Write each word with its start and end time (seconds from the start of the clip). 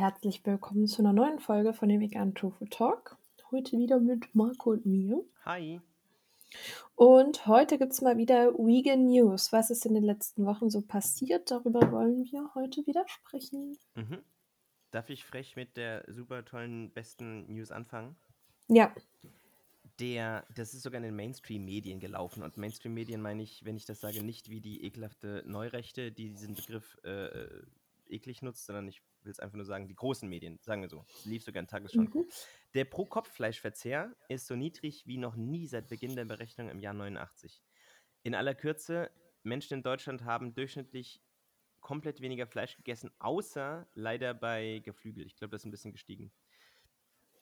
herzlich 0.00 0.46
willkommen 0.46 0.86
zu 0.86 1.02
einer 1.02 1.12
neuen 1.12 1.40
Folge 1.40 1.74
von 1.74 1.90
dem 1.90 2.00
Vegan 2.00 2.34
Tofu 2.34 2.64
Talk. 2.64 3.18
Heute 3.50 3.76
wieder 3.76 4.00
mit 4.00 4.34
Marco 4.34 4.70
und 4.70 4.86
mir. 4.86 5.22
Hi. 5.44 5.78
Und 6.94 7.46
heute 7.46 7.76
gibt 7.76 7.92
es 7.92 8.00
mal 8.00 8.16
wieder 8.16 8.54
Vegan 8.54 9.08
News. 9.08 9.52
Was 9.52 9.68
ist 9.68 9.84
in 9.84 9.92
den 9.92 10.02
letzten 10.02 10.46
Wochen 10.46 10.70
so 10.70 10.80
passiert? 10.80 11.50
Darüber 11.50 11.92
wollen 11.92 12.24
wir 12.24 12.50
heute 12.54 12.86
wieder 12.86 13.04
sprechen. 13.08 13.76
Mhm. 13.94 14.20
Darf 14.90 15.10
ich 15.10 15.26
frech 15.26 15.54
mit 15.54 15.76
der 15.76 16.02
super 16.08 16.46
tollen, 16.46 16.90
besten 16.94 17.52
News 17.52 17.70
anfangen? 17.70 18.16
Ja. 18.68 18.94
Der, 19.98 20.46
das 20.54 20.72
ist 20.72 20.82
sogar 20.82 20.96
in 20.96 21.04
den 21.04 21.16
Mainstream-Medien 21.16 22.00
gelaufen. 22.00 22.42
Und 22.42 22.56
Mainstream-Medien 22.56 23.20
meine 23.20 23.42
ich, 23.42 23.66
wenn 23.66 23.76
ich 23.76 23.84
das 23.84 24.00
sage, 24.00 24.22
nicht 24.22 24.48
wie 24.48 24.62
die 24.62 24.82
ekelhafte 24.82 25.42
Neurechte, 25.44 26.10
die 26.10 26.30
diesen 26.30 26.54
Begriff 26.54 26.96
äh, 27.04 27.26
äh 27.26 27.62
eklig 28.08 28.42
nutzt, 28.42 28.66
sondern 28.66 28.88
ich 28.88 29.02
will 29.24 29.32
es 29.32 29.40
einfach 29.40 29.56
nur 29.56 29.64
sagen, 29.64 29.88
die 29.88 29.94
großen 29.94 30.28
Medien, 30.28 30.58
sagen 30.62 30.82
wir 30.82 30.88
so. 30.88 31.04
Es 31.08 31.24
lief 31.24 31.42
sogar 31.44 31.60
in 31.60 31.66
Tagesschau. 31.66 32.02
Mhm. 32.02 32.28
Der 32.74 32.84
Pro-Kopf-Fleischverzehr 32.84 34.14
ist 34.28 34.46
so 34.46 34.56
niedrig 34.56 35.06
wie 35.06 35.18
noch 35.18 35.36
nie 35.36 35.66
seit 35.66 35.88
Beginn 35.88 36.16
der 36.16 36.24
Berechnung 36.24 36.68
im 36.68 36.80
Jahr 36.80 36.94
89. 36.94 37.62
In 38.22 38.34
aller 38.34 38.54
Kürze, 38.54 39.10
Menschen 39.42 39.74
in 39.74 39.82
Deutschland 39.82 40.24
haben 40.24 40.54
durchschnittlich 40.54 41.22
komplett 41.80 42.20
weniger 42.20 42.46
Fleisch 42.46 42.76
gegessen, 42.76 43.10
außer 43.18 43.86
leider 43.94 44.34
bei 44.34 44.80
Geflügel. 44.84 45.26
Ich 45.26 45.36
glaube, 45.36 45.52
das 45.52 45.62
ist 45.62 45.66
ein 45.66 45.70
bisschen 45.70 45.92
gestiegen. 45.92 46.30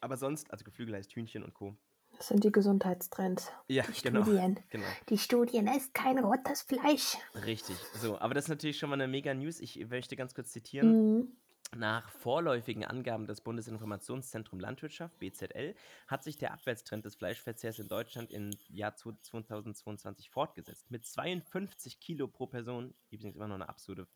Aber 0.00 0.16
sonst, 0.16 0.50
also 0.50 0.64
Geflügel 0.64 0.94
heißt 0.94 1.12
Hühnchen 1.12 1.42
und 1.42 1.54
Co. 1.54 1.76
Das 2.16 2.28
sind 2.28 2.42
die 2.42 2.52
Gesundheitstrends. 2.52 3.52
Ja, 3.68 3.84
die 3.84 4.02
genau. 4.02 4.22
Studien. 4.22 4.60
genau. 4.70 4.86
Die 5.08 5.18
Studien 5.18 5.68
ist 5.68 5.92
kein 5.94 6.18
rotes 6.18 6.62
Fleisch. 6.62 7.16
Richtig. 7.44 7.76
So, 8.00 8.18
aber 8.18 8.34
das 8.34 8.44
ist 8.44 8.48
natürlich 8.48 8.78
schon 8.78 8.90
mal 8.90 8.94
eine 8.94 9.08
mega 9.08 9.34
News. 9.34 9.60
Ich 9.60 9.76
möchte 9.88 10.16
ganz 10.16 10.34
kurz 10.34 10.50
zitieren. 10.52 11.16
Mhm. 11.16 11.36
Nach 11.76 12.10
vorläufigen 12.10 12.82
Angaben 12.84 13.26
des 13.26 13.42
Bundesinformationszentrum 13.42 14.58
Landwirtschaft, 14.58 15.18
BZL, 15.18 15.74
hat 16.06 16.24
sich 16.24 16.38
der 16.38 16.52
Abwärtstrend 16.54 17.04
des 17.04 17.14
Fleischverzehrs 17.16 17.78
in 17.78 17.88
Deutschland 17.88 18.30
im 18.32 18.50
Jahr 18.68 18.94
2022 18.96 20.30
fortgesetzt. 20.30 20.90
Mit 20.90 21.04
52 21.04 22.00
Kilo 22.00 22.26
pro 22.26 22.46
Person, 22.46 22.94
übrigens 23.10 23.36
immer 23.36 23.48
noch 23.48 23.56
eine 23.56 23.68
absurde 23.68 24.08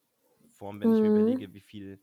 Form, 0.49 0.81
wenn 0.81 0.93
ich 0.93 1.03
mir 1.03 1.09
Mhm. 1.09 1.11
überlege, 1.11 1.53
wie 1.53 1.61
viel 1.61 2.03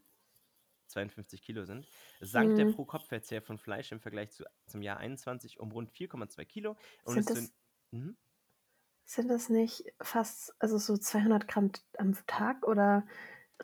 52 0.88 1.42
Kilo 1.42 1.66
sind, 1.66 1.88
sank 2.20 2.56
der 2.56 2.66
Mhm. 2.66 2.68
Pro-Kopf-Verzehr 2.68 3.42
von 3.42 3.58
Fleisch 3.58 3.92
im 3.92 4.02
Vergleich 4.02 4.32
zu, 4.32 4.46
zum 4.68 4.82
Jahr 4.84 4.98
21 4.98 5.60
um 5.60 5.72
rund 5.72 5.92
4,2 5.92 6.46
Kilo. 6.46 6.78
Und 7.04 7.16
Sind 7.16 7.30
das- 7.30 7.34
sind, 7.34 7.54
mhm. 7.92 8.18
Sind 9.06 9.28
das 9.30 9.50
nicht 9.50 9.86
fast, 10.02 10.56
also 10.60 10.78
so 10.78 10.96
200 10.98 11.48
Gramm 11.48 11.72
am 11.98 12.16
Tag 12.28 12.66
oder 12.68 13.08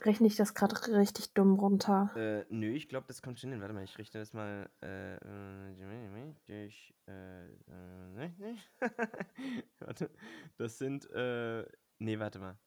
rechne 0.02 0.28
ich 0.28 0.36
das 0.36 0.54
gerade 0.54 0.76
richtig 0.98 1.34
dumm 1.34 1.60
runter? 1.60 2.12
Äh, 2.16 2.46
nö, 2.50 2.72
ich 2.74 2.90
glaube, 2.90 3.08
das 3.08 3.22
kommt 3.22 3.40
schon 3.40 3.52
hin. 3.52 3.62
Warte 3.62 3.74
mal, 3.74 3.84
ich 3.84 3.98
richte 3.98 4.20
das 4.20 4.34
mal 4.34 4.70
äh, 4.82 5.16
äh, 5.16 6.34
durch. 6.48 6.94
Äh, 7.08 7.46
äh, 7.46 8.10
ne. 8.14 8.58
warte, 9.80 10.10
das 10.58 10.78
sind. 10.78 11.10
Äh, 11.12 11.66
nee, 12.00 12.20
warte 12.20 12.40
mal. 12.40 12.58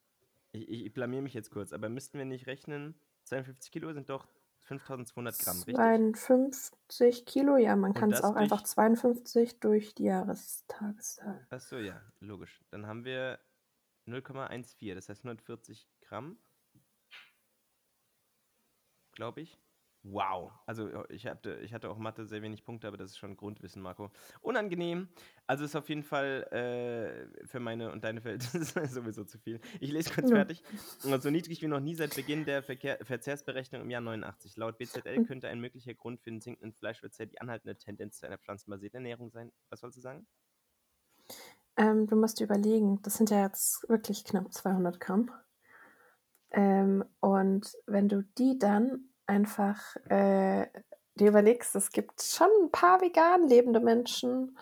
Ich, 0.53 0.69
ich, 0.69 0.87
ich 0.87 0.93
blamier 0.93 1.23
mich 1.23 1.35
jetzt 1.35 1.51
kurz, 1.51 1.73
aber 1.73 1.89
müssten 1.89 2.19
wir 2.19 2.25
nicht 2.25 2.47
rechnen? 2.47 2.95
52 3.25 3.71
Kilo 3.71 3.93
sind 3.93 4.09
doch 4.09 4.27
5200 4.61 5.39
Gramm, 5.39 5.57
richtig? 5.59 5.75
52 5.77 7.25
Kilo, 7.27 7.57
ja, 7.57 7.77
man 7.77 7.95
kann 7.95 8.11
es 8.13 8.23
auch 8.23 8.35
einfach 8.35 8.61
durch- 8.61 8.71
52 8.71 9.61
durch 9.61 9.95
die 9.95 10.05
Jahrestageszahl. 10.05 11.47
Achso, 11.51 11.77
ja, 11.77 12.01
logisch. 12.21 12.63
Dann 12.71 12.87
haben 12.87 13.05
wir 13.05 13.39
0,14, 14.07 14.95
das 14.95 15.09
heißt 15.09 15.25
140 15.25 15.89
Gramm. 16.01 16.39
Glaube 19.19 19.41
ich. 19.41 19.59
Wow. 20.05 20.53
Also 20.65 20.89
ja, 20.89 21.05
ich 21.11 21.27
hatte, 21.27 21.57
ich 21.57 21.75
hatte 21.75 21.91
auch 21.91 21.99
Mathe 21.99 22.25
sehr 22.25 22.41
wenig 22.41 22.65
Punkte, 22.65 22.87
aber 22.87 22.97
das 22.97 23.11
ist 23.11 23.19
schon 23.19 23.37
Grundwissen, 23.37 23.83
Marco. 23.83 24.13
Unangenehm. 24.41 25.09
Also 25.49 25.65
ist 25.65 25.75
auf 25.75 25.89
jeden 25.89 26.05
Fall 26.05 26.45
äh, 27.43 27.47
für 27.49 27.59
meine 27.59 27.91
und 27.91 28.05
deine 28.05 28.21
Verhältnisse 28.21 28.87
sowieso 28.87 29.25
zu 29.25 29.39
viel. 29.41 29.61
Ich 29.81 29.91
lese 29.91 30.15
kurz 30.15 30.31
Ja. 30.31 30.37
fertig. 30.37 30.63
So 31.01 31.31
niedrig 31.31 31.61
wie 31.63 31.67
noch 31.67 31.81
nie 31.81 31.97
seit 31.97 32.15
Beginn 32.15 32.45
der 32.45 32.63
Verkehr 32.63 32.99
Verzehrsberechnung 33.05 33.83
im 33.83 33.91
Jahr 33.91 34.01
89. 34.01 34.57
Laut 34.57 34.79
BZL 34.79 35.19
Mhm. 35.19 35.27
könnte 35.27 35.49
ein 35.49 35.59
möglicher 35.61 35.95
Grund 35.95 36.21
für 36.21 36.31
den 36.31 36.41
sinkenden 36.41 36.75
Fleischverzehr 36.75 37.27
die 37.27 37.41
anhaltende 37.41 37.77
Tendenz 37.77 38.19
zu 38.21 38.27
einer 38.27 38.39
pflanzenbasierten 38.39 38.99
Ernährung 38.99 39.31
sein. 39.33 39.51
Was 39.69 39.81
sollst 39.81 39.97
du 39.97 40.01
sagen? 40.01 40.29
Ähm, 41.77 42.07
du 42.07 42.17
musst 42.17 42.41
dir 42.41 42.45
überlegen, 42.45 43.01
das 43.03 43.15
sind 43.15 43.31
ja 43.31 43.43
jetzt 43.43 43.89
wirklich 43.89 44.25
knapp 44.25 44.53
200 44.53 45.01
Gramm. 45.01 45.31
Ähm, 46.51 47.05
und 47.21 47.73
wenn 47.87 48.09
du 48.09 48.23
die 48.23 48.59
dann 48.59 49.08
einfach 49.29 49.97
äh, 50.09 50.67
dir 51.15 51.29
überlegst, 51.29 51.77
es 51.77 51.93
gibt 51.93 52.23
schon 52.23 52.49
ein 52.63 52.71
paar 52.71 53.01
vegan 53.01 53.47
lebende 53.47 53.81
Menschen 53.81 54.59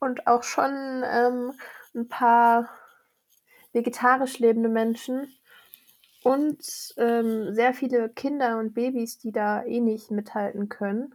und 0.00 0.26
auch 0.26 0.42
schon 0.42 1.02
ähm, 1.04 1.52
ein 1.94 2.08
paar 2.08 2.68
vegetarisch 3.72 4.38
lebende 4.38 4.68
Menschen 4.68 5.32
und 6.22 6.58
ähm, 6.96 7.54
sehr 7.54 7.74
viele 7.74 8.08
Kinder 8.08 8.58
und 8.58 8.74
Babys, 8.74 9.18
die 9.18 9.32
da 9.32 9.62
eh 9.64 9.80
nicht 9.80 10.10
mithalten 10.10 10.68
können. 10.68 11.14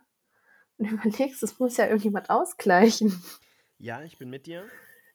Und 0.77 0.91
überlegst, 0.91 1.43
es 1.43 1.59
muss 1.59 1.77
ja 1.77 1.85
irgendjemand 1.85 2.29
ausgleichen. 2.29 3.21
Ja, 3.77 4.01
ich 4.03 4.17
bin 4.17 4.29
mit 4.29 4.45
dir. 4.45 4.63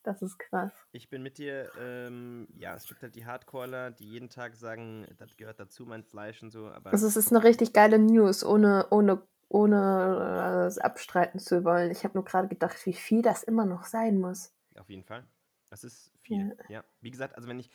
Das 0.03 0.23
ist 0.23 0.39
krass. 0.39 0.73
Ich 0.93 1.11
bin 1.11 1.23
mit 1.23 1.39
dir. 1.39 1.71
Ähm, 1.79 2.49
ja, 2.57 2.75
es 2.75 2.87
gibt 2.87 3.03
halt 3.03 3.15
die 3.15 3.27
Hardcaller, 3.27 3.91
die 3.91 4.09
jeden 4.09 4.31
Tag 4.31 4.55
sagen, 4.55 5.07
das 5.19 5.37
gehört 5.37 5.61
dazu, 5.61 5.85
mein 5.85 6.05
Fleisch 6.05 6.43
und 6.43 6.51
so. 6.51 6.69
Aber 6.69 6.93
Also 6.93 7.07
es 7.07 7.17
ist 7.17 7.33
eine 7.33 7.43
richtig 7.45 7.73
geile 7.73 7.99
News, 7.99 8.45
ohne, 8.45 8.87
ohne, 8.91 9.23
ohne 9.49 10.63
äh, 10.65 10.67
es 10.67 10.79
abstreiten 10.79 11.41
zu 11.41 11.65
wollen. 11.65 11.91
Ich 11.91 12.05
habe 12.05 12.15
nur 12.15 12.25
gerade 12.25 12.49
gedacht, 12.49 12.85
wie 12.87 12.93
viel 12.93 13.23
das 13.23 13.43
immer 13.43 13.67
noch 13.67 13.85
sein 13.85 14.19
muss. 14.21 14.55
auf 14.79 14.89
jeden 14.89 15.05
Fall. 15.05 15.27
Das 15.71 15.85
ist 15.85 16.13
viel. 16.23 16.57
Ja. 16.69 16.85
Wie 17.01 17.11
gesagt, 17.11 17.35
also 17.37 17.49
wenn 17.49 17.59
ich. 17.59 17.71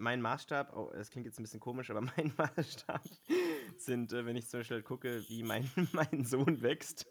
Mein 0.00 0.20
Maßstab, 0.20 0.76
oh, 0.76 0.92
das 0.94 1.10
klingt 1.10 1.26
jetzt 1.26 1.40
ein 1.40 1.42
bisschen 1.42 1.58
komisch, 1.58 1.90
aber 1.90 2.02
mein 2.16 2.32
Maßstab 2.36 3.02
sind, 3.78 4.12
äh, 4.12 4.24
wenn 4.24 4.36
ich 4.36 4.46
zum 4.48 4.60
Beispiel 4.60 4.80
gucke, 4.82 5.28
wie 5.28 5.42
mein, 5.42 5.68
mein 5.92 6.24
Sohn 6.24 6.62
wächst. 6.62 7.06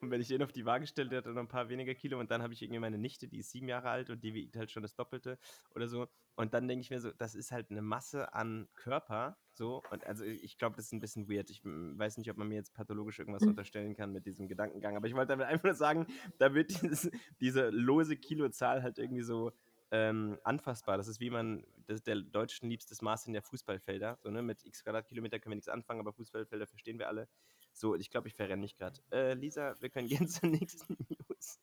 Und 0.00 0.10
wenn 0.10 0.20
ich 0.20 0.28
den 0.28 0.42
auf 0.42 0.52
die 0.52 0.64
Waage 0.64 0.86
stelle, 0.86 1.08
der 1.08 1.18
hat 1.18 1.26
dann 1.26 1.34
noch 1.34 1.42
ein 1.42 1.48
paar 1.48 1.68
weniger 1.68 1.94
Kilo 1.94 2.18
und 2.18 2.30
dann 2.30 2.42
habe 2.42 2.52
ich 2.52 2.62
irgendwie 2.62 2.80
meine 2.80 2.98
Nichte, 2.98 3.28
die 3.28 3.38
ist 3.38 3.50
sieben 3.50 3.68
Jahre 3.68 3.90
alt 3.90 4.10
und 4.10 4.22
die 4.24 4.34
wiegt 4.34 4.56
halt 4.56 4.70
schon 4.70 4.82
das 4.82 4.94
Doppelte 4.94 5.38
oder 5.74 5.88
so. 5.88 6.08
Und 6.36 6.54
dann 6.54 6.68
denke 6.68 6.80
ich 6.82 6.90
mir 6.90 7.00
so, 7.00 7.10
das 7.12 7.34
ist 7.34 7.52
halt 7.52 7.70
eine 7.70 7.82
Masse 7.82 8.32
an 8.32 8.68
Körper. 8.74 9.36
So, 9.52 9.82
und 9.90 10.06
also 10.06 10.24
ich 10.24 10.56
glaube, 10.56 10.76
das 10.76 10.86
ist 10.86 10.92
ein 10.92 11.00
bisschen 11.00 11.28
weird. 11.28 11.50
Ich 11.50 11.62
mm, 11.64 11.98
weiß 11.98 12.16
nicht, 12.16 12.30
ob 12.30 12.38
man 12.38 12.48
mir 12.48 12.54
jetzt 12.54 12.72
pathologisch 12.72 13.18
irgendwas 13.18 13.44
Mhm. 13.44 13.50
unterstellen 13.50 13.94
kann 13.94 14.12
mit 14.12 14.24
diesem 14.26 14.48
Gedankengang. 14.48 14.96
Aber 14.96 15.06
ich 15.06 15.14
wollte 15.14 15.28
damit 15.28 15.46
einfach 15.46 15.64
nur 15.64 15.74
sagen, 15.74 16.06
da 16.38 16.54
wird 16.54 16.70
dieses, 16.82 17.10
diese 17.40 17.68
lose 17.70 18.16
Kilozahl 18.16 18.82
halt 18.82 18.98
irgendwie 18.98 19.22
so 19.22 19.52
ähm, 19.90 20.38
anfassbar. 20.44 20.96
Das 20.96 21.08
ist 21.08 21.20
wie 21.20 21.30
man, 21.30 21.66
das 21.86 21.96
ist 21.96 22.06
der 22.06 22.16
deutschen 22.16 22.70
liebstes 22.70 23.02
Maß 23.02 23.26
in 23.26 23.32
der 23.32 23.42
Fußballfelder. 23.42 24.18
So, 24.22 24.30
ne? 24.30 24.42
Mit 24.42 24.64
x 24.64 24.84
Quadratkilometer 24.84 25.40
können 25.40 25.52
wir 25.52 25.56
nichts 25.56 25.68
anfangen, 25.68 26.00
aber 26.00 26.12
Fußballfelder 26.12 26.66
verstehen 26.66 26.98
wir 26.98 27.08
alle. 27.08 27.28
So, 27.72 27.94
ich 27.94 28.10
glaube, 28.10 28.28
ich 28.28 28.34
verrenne 28.34 28.62
nicht 28.62 28.78
gerade. 28.78 29.00
Äh, 29.10 29.34
Lisa, 29.34 29.74
wir 29.80 29.90
können 29.90 30.08
gerne 30.08 30.26
zur 30.28 30.48
nächsten 30.48 30.96
News. 31.08 31.60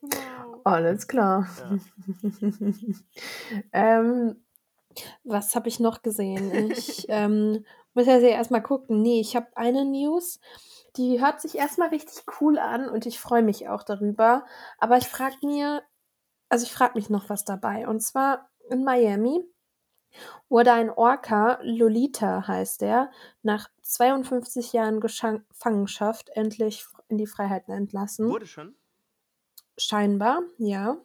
wow. 0.00 0.60
Alles 0.64 1.06
klar. 1.06 1.48
Ja. 1.58 1.78
ähm, 3.72 4.36
was 5.24 5.54
habe 5.54 5.68
ich 5.68 5.80
noch 5.80 6.02
gesehen? 6.02 6.70
Ich 6.70 7.06
ähm, 7.08 7.64
muss 7.94 8.06
ja 8.06 8.20
sehr 8.20 8.32
erstmal 8.32 8.62
gucken. 8.62 9.02
Nee, 9.02 9.20
ich 9.20 9.36
habe 9.36 9.48
eine 9.56 9.84
News, 9.84 10.40
die 10.96 11.20
hört 11.20 11.40
sich 11.40 11.56
erstmal 11.56 11.88
richtig 11.88 12.24
cool 12.40 12.58
an 12.58 12.88
und 12.88 13.06
ich 13.06 13.20
freue 13.20 13.42
mich 13.42 13.68
auch 13.68 13.82
darüber. 13.82 14.44
Aber 14.78 14.96
ich 14.96 15.08
frage 15.08 15.36
mir, 15.42 15.82
also 16.48 16.64
ich 16.64 16.72
frage 16.72 16.94
mich 16.94 17.10
noch 17.10 17.28
was 17.28 17.44
dabei. 17.44 17.86
Und 17.86 18.00
zwar 18.00 18.50
in 18.70 18.84
Miami 18.84 19.44
wurde 20.48 20.72
ein 20.72 20.90
Orca, 20.90 21.58
Lolita 21.62 22.46
heißt 22.46 22.80
der, 22.80 23.10
nach 23.42 23.68
52 23.82 24.72
Jahren 24.72 25.00
Gefangenschaft 25.00 26.30
endlich 26.30 26.86
in 27.08 27.18
die 27.18 27.26
Freiheiten 27.26 27.72
entlassen. 27.72 28.28
Wurde 28.28 28.46
schon? 28.46 28.74
Scheinbar, 29.76 30.42
ja. 30.58 30.96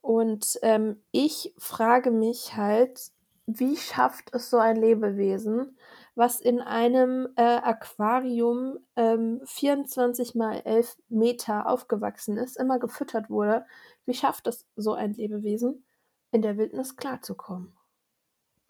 Und 0.00 0.58
ähm, 0.62 1.02
ich 1.10 1.52
frage 1.58 2.10
mich 2.10 2.56
halt, 2.56 3.10
wie 3.46 3.76
schafft 3.76 4.34
es 4.34 4.50
so 4.50 4.58
ein 4.58 4.76
Lebewesen, 4.76 5.76
was 6.14 6.40
in 6.40 6.60
einem 6.60 7.28
äh, 7.36 7.42
Aquarium 7.42 8.78
ähm, 8.96 9.40
24 9.44 10.34
mal 10.34 10.60
11 10.64 10.96
Meter 11.08 11.68
aufgewachsen 11.68 12.38
ist, 12.38 12.56
immer 12.56 12.78
gefüttert 12.78 13.30
wurde, 13.30 13.64
wie 14.04 14.14
schafft 14.14 14.46
es 14.46 14.66
so 14.76 14.94
ein 14.94 15.12
Lebewesen, 15.12 15.84
in 16.32 16.42
der 16.42 16.56
Wildnis 16.56 16.96
klarzukommen? 16.96 17.76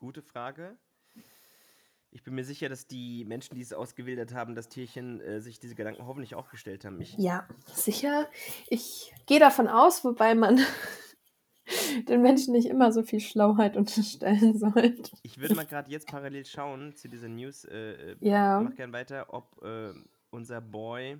Gute 0.06 0.22
Frage. 0.22 0.78
Ich 2.12 2.22
bin 2.22 2.36
mir 2.36 2.44
sicher, 2.44 2.68
dass 2.68 2.86
die 2.86 3.24
Menschen, 3.24 3.56
die 3.56 3.60
es 3.60 3.72
ausgewildert 3.72 4.32
haben, 4.32 4.54
das 4.54 4.68
Tierchen, 4.68 5.20
äh, 5.20 5.40
sich 5.40 5.58
diese 5.58 5.74
Gedanken 5.74 6.06
hoffentlich 6.06 6.36
auch 6.36 6.48
gestellt 6.48 6.84
haben. 6.84 7.00
Ich, 7.00 7.18
Ja, 7.18 7.48
sicher. 7.66 8.30
Ich 8.68 9.12
gehe 9.26 9.40
davon 9.40 9.66
aus, 9.66 10.04
wobei 10.04 10.36
man 10.36 10.60
den 12.08 12.22
Menschen 12.22 12.52
nicht 12.52 12.68
immer 12.68 12.92
so 12.92 13.02
viel 13.02 13.18
Schlauheit 13.18 13.76
unterstellen 13.76 14.56
sollt. 14.58 15.10
Ich 15.24 15.38
würde 15.38 15.56
mal 15.56 15.66
gerade 15.66 15.90
jetzt 15.90 16.06
parallel 16.06 16.46
schauen 16.46 16.94
zu 16.94 17.08
dieser 17.08 17.26
News, 17.28 17.64
äh, 17.64 18.12
äh, 18.12 18.16
Ja. 18.20 18.60
mach 18.60 18.76
gern 18.76 18.92
weiter, 18.92 19.34
ob 19.34 19.60
äh, 19.64 19.92
unser 20.30 20.60
Boy 20.60 21.18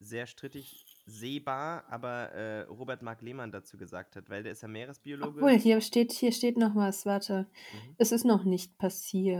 sehr 0.00 0.26
strittig 0.26 0.93
sehbar, 1.06 1.84
aber 1.88 2.32
äh, 2.32 2.62
Robert 2.62 3.02
Mark 3.02 3.20
Lehmann 3.20 3.52
dazu 3.52 3.76
gesagt 3.76 4.16
hat, 4.16 4.30
weil 4.30 4.42
der 4.42 4.52
ist 4.52 4.62
ja 4.62 4.68
Meeresbiologe. 4.68 5.38
Obwohl, 5.38 5.58
hier 5.58 5.80
steht, 5.80 6.12
hier 6.12 6.32
steht 6.32 6.56
noch 6.56 6.74
was, 6.74 7.04
warte. 7.04 7.46
Mhm. 7.72 7.94
Es 7.98 8.12
ist 8.12 8.24
noch 8.24 8.44
nicht 8.44 8.78
passiert. 8.78 9.38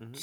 Mhm. 0.00 0.14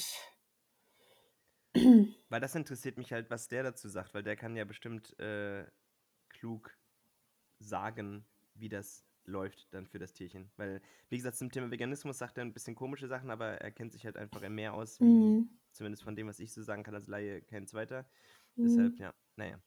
Weil 2.30 2.42
das 2.42 2.56
interessiert 2.56 2.98
mich 2.98 3.12
halt, 3.12 3.30
was 3.30 3.48
der 3.48 3.64
dazu 3.64 3.90
sagt, 3.90 4.14
weil 4.14 4.24
der 4.24 4.36
kann 4.36 4.56
ja 4.56 4.66
bestimmt 4.66 5.18
äh, 5.20 5.66
klug 6.30 6.76
sagen, 7.60 8.26
wie 8.54 8.70
das 8.70 9.06
läuft 9.26 9.74
dann 9.74 9.88
für 9.88 10.00
das 10.00 10.14
Tierchen. 10.14 10.52
Weil, 10.56 10.82
wie 11.10 11.18
gesagt, 11.18 11.38
zum 11.38 11.52
Thema 11.52 11.70
Veganismus 11.72 12.18
sagt 12.18 12.38
er 12.38 12.46
ein 12.46 12.54
bisschen 12.54 12.76
komische 12.76 13.08
Sachen, 13.08 13.30
aber 13.30 13.62
er 13.62 13.72
kennt 13.72 13.92
sich 13.92 14.06
halt 14.06 14.18
einfach 14.18 14.48
mehr 14.50 14.74
aus, 14.74 15.00
wie 15.00 15.06
Mhm. 15.06 15.50
Zumindest 15.76 16.04
von 16.04 16.16
dem, 16.16 16.28
was 16.28 16.40
ich 16.40 16.54
so 16.54 16.62
sagen 16.64 16.84
kann 16.84 16.96
als 16.96 17.08
Laie, 17.08 17.42
kein 17.42 17.68
zweiter. 17.68 18.06
Mhm. 18.56 18.64
Deshalb, 18.64 19.00
ja, 19.00 19.14
naja. 19.36 19.60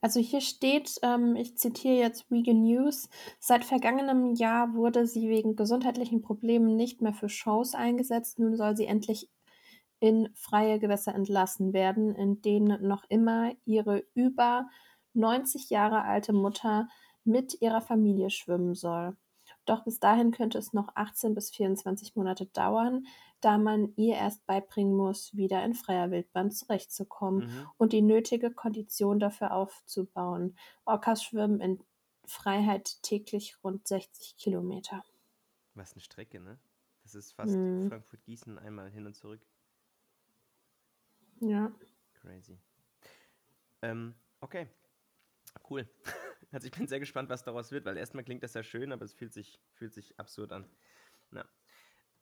Also 0.00 0.20
hier 0.20 0.40
steht, 0.40 0.94
ähm, 1.02 1.36
ich 1.36 1.58
zitiere 1.58 1.96
jetzt 1.96 2.30
Vegan 2.30 2.62
News, 2.62 3.10
seit 3.38 3.64
vergangenem 3.64 4.34
Jahr 4.34 4.74
wurde 4.74 5.06
sie 5.06 5.28
wegen 5.28 5.56
gesundheitlichen 5.56 6.22
Problemen 6.22 6.76
nicht 6.76 7.02
mehr 7.02 7.12
für 7.12 7.28
Shows 7.28 7.74
eingesetzt. 7.74 8.38
Nun 8.38 8.56
soll 8.56 8.76
sie 8.76 8.86
endlich 8.86 9.28
in 10.00 10.30
freie 10.34 10.78
Gewässer 10.78 11.14
entlassen 11.14 11.74
werden, 11.74 12.14
in 12.14 12.40
denen 12.40 12.86
noch 12.86 13.04
immer 13.10 13.52
ihre 13.66 14.02
über 14.14 14.68
90 15.12 15.68
Jahre 15.68 16.02
alte 16.04 16.32
Mutter 16.32 16.88
mit 17.24 17.60
ihrer 17.60 17.82
Familie 17.82 18.30
schwimmen 18.30 18.74
soll. 18.74 19.16
Doch 19.66 19.84
bis 19.84 20.00
dahin 20.00 20.30
könnte 20.30 20.56
es 20.56 20.72
noch 20.72 20.88
18 20.94 21.34
bis 21.34 21.50
24 21.50 22.16
Monate 22.16 22.46
dauern, 22.46 23.04
da 23.40 23.58
man 23.58 23.92
ihr 23.96 24.14
erst 24.16 24.44
beibringen 24.46 24.94
muss, 24.96 25.34
wieder 25.36 25.64
in 25.64 25.74
freier 25.74 26.10
Wildbahn 26.10 26.50
zurechtzukommen 26.50 27.46
Mhm. 27.46 27.68
und 27.78 27.92
die 27.92 28.02
nötige 28.02 28.50
Kondition 28.50 29.18
dafür 29.18 29.52
aufzubauen. 29.54 30.56
Orcas 30.84 31.22
schwimmen 31.24 31.60
in 31.60 31.82
Freiheit 32.26 33.02
täglich 33.02 33.56
rund 33.64 33.86
60 33.88 34.36
Kilometer. 34.36 35.04
Was 35.74 35.92
eine 35.92 36.00
Strecke, 36.02 36.40
ne? 36.40 36.58
Das 37.02 37.14
ist 37.14 37.32
fast 37.32 37.54
Mhm. 37.56 37.88
Frankfurt-Gießen 37.88 38.58
einmal 38.58 38.90
hin 38.90 39.06
und 39.06 39.14
zurück. 39.14 39.40
Ja. 41.40 41.72
Crazy. 42.14 42.58
Ähm, 43.82 44.14
okay. 44.40 44.68
Cool. 45.68 45.88
Also 46.52 46.66
ich 46.66 46.72
bin 46.72 46.88
sehr 46.88 46.98
gespannt, 46.98 47.28
was 47.30 47.44
daraus 47.44 47.70
wird, 47.70 47.84
weil 47.84 47.96
erstmal 47.96 48.24
klingt 48.24 48.42
das 48.42 48.54
ja 48.54 48.64
schön, 48.64 48.90
aber 48.90 49.04
es 49.04 49.12
fühlt 49.14 49.32
sich, 49.32 49.60
fühlt 49.72 49.94
sich 49.94 50.18
absurd 50.18 50.50
an. 50.50 50.68
Na. 51.30 51.48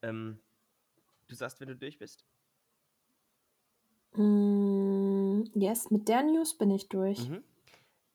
Ähm, 0.02 0.38
du 1.28 1.34
sagst, 1.34 1.60
wenn 1.60 1.68
du 1.68 1.76
durch 1.76 1.98
bist? 1.98 2.24
Mm, 4.14 5.44
yes, 5.54 5.90
mit 5.90 6.08
der 6.08 6.22
News 6.22 6.56
bin 6.56 6.70
ich 6.70 6.88
durch. 6.88 7.28
Mhm. 7.28 7.44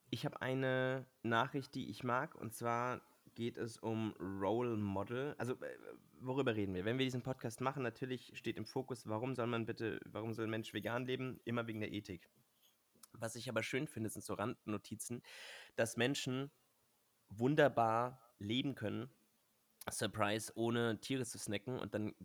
Ich 0.10 0.26
habe 0.26 0.42
eine 0.42 1.06
Nachricht, 1.24 1.74
die 1.76 1.90
ich 1.90 2.04
mag, 2.04 2.36
und 2.36 2.54
zwar 2.54 3.02
geht 3.36 3.58
es 3.58 3.78
um 3.78 4.14
Role 4.20 4.78
Model. 4.78 5.34
Also, 5.38 5.54
äh, 5.54 5.78
worüber 6.20 6.56
reden 6.56 6.76
wir? 6.76 6.86
Wenn 6.86 6.98
wir 6.98 7.06
diesen 7.06 7.22
Podcast 7.22 7.62
machen, 7.62 7.84
natürlich 7.84 8.32
steht 8.38 8.58
im 8.58 8.66
Fokus, 8.66 9.08
warum 9.08 9.36
soll 9.36 9.48
man 9.48 9.66
bitte, 9.66 10.00
warum 10.06 10.34
soll 10.34 10.46
ein 10.46 10.52
Mensch 10.52 10.74
vegan 10.74 11.06
leben? 11.06 11.40
Immer 11.46 11.68
wegen 11.68 11.80
der 11.80 11.92
Ethik. 11.92 12.30
Was 13.14 13.36
ich 13.36 13.50
aber 13.50 13.64
schön 13.64 13.88
finde, 13.88 14.10
sind 14.10 14.24
so 14.24 14.34
Randnotizen, 14.34 15.22
dass 15.76 15.98
Menschen 15.98 16.52
wunderbar 17.30 18.20
leben 18.40 18.76
können, 18.76 19.10
Surprise, 19.90 20.52
ohne 20.56 21.00
Tiere 21.00 21.26
zu 21.26 21.38
snacken. 21.38 21.80
Und 21.80 21.94
dann 21.94 22.16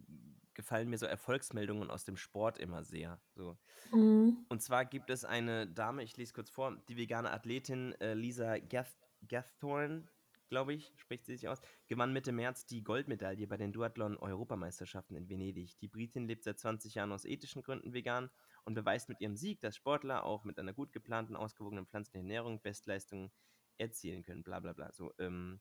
gefallen 0.59 0.91
mir 0.91 0.99
so 0.99 1.07
Erfolgsmeldungen 1.07 1.89
aus 1.89 2.05
dem 2.05 2.17
Sport 2.17 2.59
immer 2.59 2.83
sehr. 2.83 3.21
So. 3.37 3.57
Mm, 3.93 4.31
Und 4.49 4.61
zwar 4.61 4.85
gibt 4.85 5.09
es 5.09 5.25
eine 5.25 5.69
Dame, 5.69 6.03
ich 6.03 6.17
lese 6.17 6.33
kurz 6.33 6.51
vor, 6.51 6.77
die 6.89 6.97
vegane 6.97 7.31
Athletin 7.31 7.93
äh, 8.01 8.15
Lisa 8.15 8.59
Gath 8.59 8.93
Gathorn, 9.29 10.09
glaube 10.49 10.75
ich, 10.75 10.93
spricht 10.97 11.27
sie 11.27 11.37
sich 11.37 11.49
aus, 11.49 11.61
gewann 11.87 12.13
Mitte 12.13 12.33
März 12.33 12.67
die 12.67 12.83
Goldmedaille 12.83 13.47
bei 13.47 13.57
den 13.57 13.73
Duathlon-Europameisterschaften 13.73 15.15
in 15.15 15.29
Venedig. 15.29 15.79
Die 15.79 15.89
Britin 15.89 16.27
lebt 16.27 16.43
seit 16.43 16.59
20 16.59 16.95
Jahren 16.97 17.13
aus 17.13 17.25
ethischen 17.25 17.63
Gründen 17.63 17.93
vegan 17.93 18.29
und 18.65 18.75
beweist 18.75 19.09
mit 19.09 19.21
ihrem 19.21 19.37
Sieg, 19.37 19.61
dass 19.61 19.77
Sportler 19.77 20.25
auch 20.25 20.43
mit 20.43 20.59
einer 20.59 20.73
gut 20.73 20.93
geplanten, 20.93 21.37
ausgewogenen 21.37 21.87
pflanzlichen 21.87 22.23
Ernährung 22.23 22.61
Bestleistungen 22.61 23.31
erzielen 23.77 24.25
können. 24.25 24.43
Bla 24.43 24.59
bla 24.59 24.73
bla. 24.73 24.91
So, 24.91 25.13
ähm, 25.19 25.61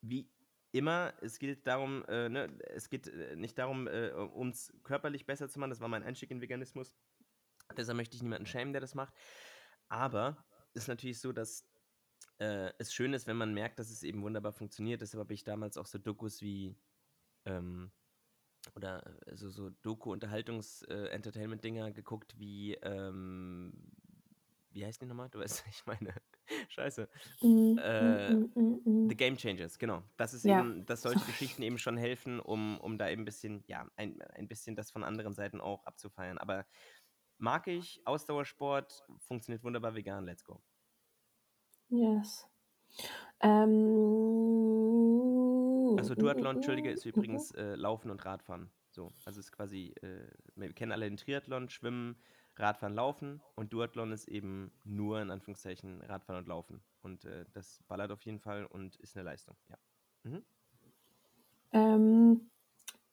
wie 0.00 0.28
immer, 0.72 1.14
es 1.20 1.38
gilt 1.38 1.66
darum, 1.66 2.04
äh, 2.06 2.28
ne, 2.28 2.58
es 2.74 2.88
geht 2.88 3.06
äh, 3.06 3.36
nicht 3.36 3.56
darum, 3.58 3.86
äh, 3.86 4.10
uns 4.10 4.72
körperlich 4.82 5.26
besser 5.26 5.48
zu 5.48 5.60
machen. 5.60 5.70
Das 5.70 5.80
war 5.80 5.88
mein 5.88 6.02
Einstieg 6.02 6.30
in 6.30 6.40
Veganismus. 6.40 6.96
Deshalb 7.76 7.96
möchte 7.96 8.16
ich 8.16 8.22
niemanden 8.22 8.46
schämen, 8.46 8.72
der 8.72 8.80
das 8.80 8.94
macht. 8.94 9.14
Aber 9.88 10.44
es 10.74 10.82
ist 10.82 10.88
natürlich 10.88 11.20
so, 11.20 11.32
dass 11.32 11.66
äh, 12.38 12.72
es 12.78 12.92
schön 12.92 13.14
ist, 13.14 13.26
wenn 13.26 13.36
man 13.36 13.54
merkt, 13.54 13.78
dass 13.78 13.90
es 13.90 14.02
eben 14.02 14.22
wunderbar 14.22 14.52
funktioniert. 14.52 15.00
Deshalb 15.00 15.20
habe 15.20 15.34
ich 15.34 15.44
damals 15.44 15.76
auch 15.76 15.86
so 15.86 15.98
Dokus 15.98 16.42
wie 16.42 16.76
ähm, 17.44 17.92
oder 18.74 19.04
äh, 19.26 19.36
so, 19.36 19.50
so 19.50 19.70
Doku-Unterhaltungs-Entertainment-Dinger 19.70 21.92
geguckt 21.92 22.38
wie 22.38 22.74
ähm, 22.74 23.92
wie 24.72 24.86
heißt 24.86 25.00
die 25.00 25.06
nochmal? 25.06 25.28
Du 25.28 25.38
weißt, 25.38 25.64
ich 25.70 25.86
meine, 25.86 26.14
scheiße. 26.68 27.08
mm, 27.42 27.78
Äh, 27.78 28.34
mm, 28.34 28.50
mm, 28.54 29.08
The. 29.08 29.16
Game 29.16 29.36
Changers, 29.36 29.78
genau. 29.78 30.02
Das 30.16 30.34
ist 30.34 30.44
Ja. 30.44 30.60
eben, 30.60 30.84
dass 30.86 31.02
solche 31.02 31.24
Geschichten 31.26 31.62
eben 31.62 31.78
schon 31.78 31.96
helfen, 31.96 32.40
um, 32.40 32.78
um 32.80 32.98
da 32.98 33.08
eben 33.08 33.22
ein 33.22 33.24
bisschen, 33.24 33.64
ja, 33.66 33.88
ein, 33.96 34.20
ein 34.22 34.48
bisschen 34.48 34.76
das 34.76 34.90
von 34.90 35.04
anderen 35.04 35.34
Seiten 35.34 35.60
auch 35.60 35.84
abzufeiern. 35.86 36.38
Aber 36.38 36.66
mag 37.38 37.66
ich, 37.68 38.00
Ausdauersport, 38.06 39.04
funktioniert 39.18 39.64
wunderbar 39.64 39.94
vegan, 39.94 40.24
let's 40.24 40.44
go. 40.44 40.62
Yes. 41.90 42.46
Ähm, 43.40 43.70
Also 45.96 46.14
Duathlon, 46.14 46.56
Entschuldige, 46.56 46.90
mm, 46.90 46.92
ist 46.92 47.04
übrigens 47.04 47.50
äh, 47.52 47.74
Laufen 47.74 48.10
und 48.10 48.24
Radfahren. 48.24 48.70
So, 48.90 49.12
also 49.24 49.40
ist 49.40 49.52
quasi, 49.52 49.94
äh, 50.02 50.26
wir 50.54 50.72
kennen 50.74 50.92
alle 50.92 51.06
den 51.08 51.16
Triathlon, 51.16 51.68
Schwimmen, 51.70 52.16
Radfahren, 52.56 52.94
Laufen 52.94 53.42
und 53.54 53.72
Duathlon 53.72 54.12
ist 54.12 54.28
eben 54.28 54.72
nur 54.84 55.20
in 55.20 55.30
Anführungszeichen 55.30 56.02
Radfahren 56.02 56.42
und 56.42 56.48
Laufen. 56.48 56.82
Und 57.02 57.24
äh, 57.24 57.46
das 57.52 57.82
ballert 57.88 58.12
auf 58.12 58.22
jeden 58.22 58.40
Fall 58.40 58.66
und 58.66 58.96
ist 58.96 59.16
eine 59.16 59.24
Leistung, 59.24 59.56
ja. 59.68 59.78
Mhm. 60.24 60.44
Ähm, 61.72 62.50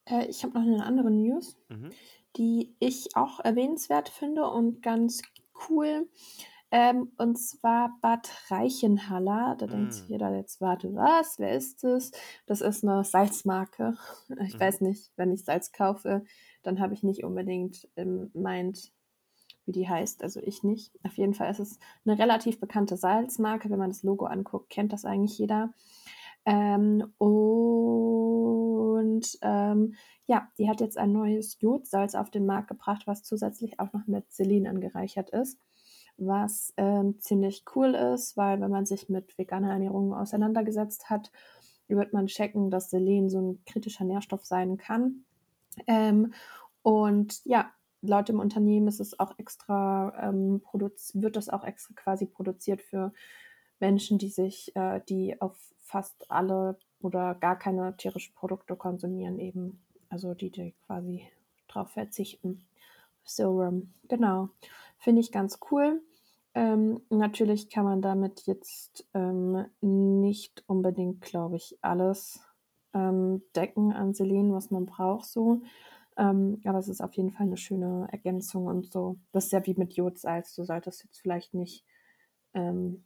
äh, 0.05 0.25
ich 0.27 0.43
habe 0.43 0.53
noch 0.55 0.65
eine 0.65 0.85
andere 0.85 1.11
News, 1.11 1.57
Mhm. 1.69 1.95
die 2.37 2.75
ich 2.79 3.15
auch 3.15 3.39
erwähnenswert 3.41 4.09
finde 4.09 4.49
und 4.49 4.81
ganz 4.81 5.21
cool. 5.69 6.09
Ähm, 6.71 7.13
und 7.17 7.37
zwar 7.37 7.97
Bad 8.01 8.29
Reichenhall. 8.49 9.55
Da 9.57 9.67
denkt 9.67 9.93
sich 9.93 10.07
jeder 10.07 10.35
jetzt, 10.35 10.61
warte, 10.61 10.93
was? 10.95 11.39
Wer 11.39 11.53
ist 11.55 11.83
das? 11.83 12.11
Das 12.47 12.61
ist 12.61 12.83
eine 12.83 13.03
Salzmarke. 13.03 13.97
Ich 14.47 14.59
Mhm. 14.59 14.59
weiß 14.59 14.81
nicht, 14.81 15.11
wenn 15.17 15.31
ich 15.33 15.45
Salz 15.45 15.71
kaufe, 15.71 16.25
dann 16.63 16.79
habe 16.79 16.93
ich 16.93 17.03
nicht 17.03 17.23
unbedingt 17.23 17.89
im 17.95 18.31
Mind, 18.33 18.91
wie 19.69 19.71
die 19.71 19.87
heißt. 19.87 20.23
Also 20.23 20.41
ich 20.41 20.63
nicht. 20.63 20.91
Auf 21.05 21.15
jeden 21.17 21.35
Fall 21.35 21.51
ist 21.51 21.59
es 21.59 21.77
eine 22.03 22.17
relativ 22.17 22.59
bekannte 22.59 22.97
Salzmarke. 22.97 23.69
Wenn 23.69 23.77
man 23.77 23.91
das 23.91 24.01
Logo 24.01 24.25
anguckt, 24.25 24.71
kennt 24.71 24.91
das 24.91 25.05
eigentlich 25.05 25.37
jeder. 25.37 25.75
Ähm, 26.43 27.13
und 27.19 27.29
ähm, 29.43 29.93
ja, 30.25 30.47
die 30.57 30.67
hat 30.67 30.81
jetzt 30.81 30.97
ein 30.97 31.11
neues 31.11 31.59
Jodsalz 31.59 32.15
auf 32.15 32.31
den 32.31 32.47
Markt 32.47 32.69
gebracht, 32.69 33.03
was 33.05 33.21
zusätzlich 33.21 33.79
auch 33.79 33.93
noch 33.93 34.07
mit 34.07 34.31
Selen 34.31 34.65
angereichert 34.65 35.29
ist. 35.29 35.59
Was 36.17 36.73
ähm, 36.77 37.19
ziemlich 37.19 37.63
cool 37.75 37.93
ist, 37.93 38.35
weil 38.37 38.59
wenn 38.61 38.71
man 38.71 38.87
sich 38.87 39.07
mit 39.07 39.37
veganer 39.37 39.71
Ernährung 39.71 40.15
auseinandergesetzt 40.15 41.11
hat, 41.11 41.31
wird 41.87 42.11
man 42.11 42.25
checken, 42.25 42.71
dass 42.71 42.89
Selen 42.89 43.29
so 43.29 43.39
ein 43.39 43.63
kritischer 43.65 44.05
Nährstoff 44.05 44.45
sein 44.45 44.77
kann. 44.77 45.25
Ähm, 45.85 46.33
und 46.81 47.45
ja, 47.45 47.69
laut 48.01 48.29
dem 48.29 48.39
Unternehmen 48.39 48.87
ist 48.87 48.99
es 48.99 49.19
auch 49.19 49.37
extra, 49.37 50.13
ähm, 50.21 50.61
wird 51.13 51.35
das 51.35 51.49
auch 51.49 51.63
extra 51.63 51.93
quasi 51.95 52.25
produziert 52.25 52.81
für 52.81 53.13
Menschen, 53.79 54.17
die 54.17 54.29
sich, 54.29 54.75
äh, 54.75 55.01
die 55.07 55.39
auf 55.41 55.57
fast 55.79 56.29
alle 56.29 56.77
oder 57.01 57.35
gar 57.35 57.57
keine 57.57 57.95
tierischen 57.97 58.35
Produkte 58.35 58.75
konsumieren, 58.75 59.39
eben. 59.39 59.81
Also 60.09 60.33
die, 60.33 60.49
die 60.49 60.73
quasi 60.85 61.27
drauf 61.67 61.91
verzichten. 61.91 62.65
So, 63.23 63.61
ähm, 63.63 63.93
genau. 64.07 64.49
Finde 64.97 65.21
ich 65.21 65.31
ganz 65.31 65.59
cool. 65.71 66.01
Ähm, 66.55 67.01
natürlich 67.09 67.69
kann 67.69 67.85
man 67.85 68.01
damit 68.01 68.47
jetzt 68.47 69.07
ähm, 69.13 69.65
nicht 69.81 70.63
unbedingt, 70.67 71.21
glaube 71.21 71.55
ich, 71.55 71.77
alles 71.81 72.41
ähm, 72.93 73.43
decken 73.55 73.93
an 73.93 74.13
Selen, 74.13 74.51
was 74.53 74.71
man 74.71 74.85
braucht, 74.85 75.25
so. 75.25 75.61
Ähm, 76.19 76.61
aber 76.65 76.79
es 76.79 76.89
ist 76.89 77.01
auf 77.01 77.13
jeden 77.13 77.31
Fall 77.31 77.47
eine 77.47 77.57
schöne 77.57 78.07
Ergänzung 78.11 78.65
und 78.65 78.91
so. 78.91 79.17
Das 79.31 79.45
ist 79.45 79.51
ja 79.53 79.65
wie 79.65 79.73
mit 79.75 79.93
Jodsalz. 79.93 80.53
Du 80.53 80.65
solltest 80.65 81.05
jetzt 81.05 81.19
vielleicht 81.21 81.53
nicht 81.53 81.85
ähm, 82.53 83.05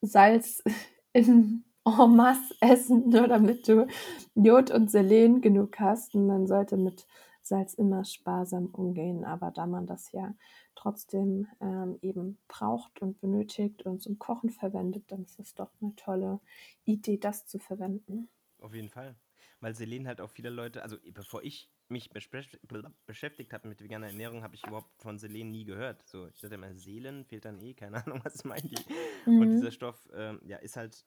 Salz 0.00 0.64
in 1.12 1.64
en 1.84 2.16
masse 2.16 2.54
essen, 2.60 3.10
nur 3.10 3.28
damit 3.28 3.68
du 3.68 3.86
Jod 4.34 4.70
und 4.70 4.90
Selen 4.90 5.42
genug 5.42 5.78
hast. 5.80 6.14
Und 6.14 6.26
man 6.26 6.46
sollte 6.46 6.78
mit 6.78 7.06
Salz 7.42 7.74
immer 7.74 8.04
sparsam 8.04 8.66
umgehen. 8.66 9.24
Aber 9.24 9.50
da 9.50 9.66
man 9.66 9.86
das 9.86 10.10
ja 10.12 10.34
trotzdem 10.74 11.46
ähm, 11.60 11.98
eben 12.00 12.38
braucht 12.48 13.02
und 13.02 13.20
benötigt 13.20 13.84
und 13.84 14.00
zum 14.00 14.18
Kochen 14.18 14.48
verwendet, 14.48 15.04
dann 15.08 15.24
ist 15.24 15.38
es 15.38 15.54
doch 15.54 15.70
eine 15.82 15.94
tolle 15.96 16.40
Idee, 16.84 17.18
das 17.18 17.46
zu 17.46 17.58
verwenden. 17.58 18.30
Auf 18.60 18.74
jeden 18.74 18.88
Fall. 18.88 19.14
Weil 19.60 19.74
Selen 19.74 20.06
halt 20.06 20.20
auch 20.20 20.30
viele 20.30 20.50
Leute, 20.50 20.82
also 20.82 20.96
bevor 21.12 21.42
ich 21.42 21.70
mich 21.88 22.10
beschäftigt 22.10 23.52
habe 23.52 23.68
mit 23.68 23.82
veganer 23.82 24.06
Ernährung, 24.06 24.42
habe 24.42 24.54
ich 24.54 24.66
überhaupt 24.66 24.90
von 25.02 25.18
Selen 25.18 25.50
nie 25.50 25.64
gehört. 25.64 26.06
So, 26.08 26.26
ich 26.28 26.40
dachte 26.40 26.54
immer, 26.54 26.74
Seelen 26.74 27.24
fehlt 27.24 27.44
dann 27.44 27.60
eh, 27.60 27.74
keine 27.74 28.04
Ahnung, 28.04 28.20
was 28.24 28.44
meinen 28.44 28.68
die. 28.68 28.84
Mhm. 29.26 29.40
Und 29.40 29.50
dieser 29.50 29.70
Stoff, 29.70 30.08
ähm, 30.14 30.40
ja, 30.44 30.56
ist 30.58 30.76
halt 30.76 31.04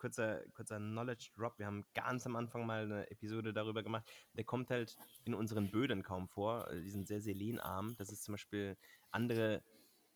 kurzer, 0.00 0.42
kurzer 0.54 0.78
Knowledge 0.78 1.30
Drop. 1.36 1.58
Wir 1.58 1.66
haben 1.66 1.84
ganz 1.94 2.26
am 2.26 2.36
Anfang 2.36 2.66
mal 2.66 2.84
eine 2.84 3.10
Episode 3.10 3.52
darüber 3.52 3.82
gemacht. 3.82 4.10
Der 4.34 4.44
kommt 4.44 4.70
halt 4.70 4.96
in 5.24 5.34
unseren 5.34 5.70
Böden 5.70 6.02
kaum 6.02 6.26
vor. 6.28 6.68
Die 6.72 6.90
sind 6.90 7.06
sehr 7.06 7.20
selenarm. 7.20 7.94
Das 7.98 8.10
ist 8.10 8.24
zum 8.24 8.32
Beispiel 8.32 8.76
andere 9.10 9.62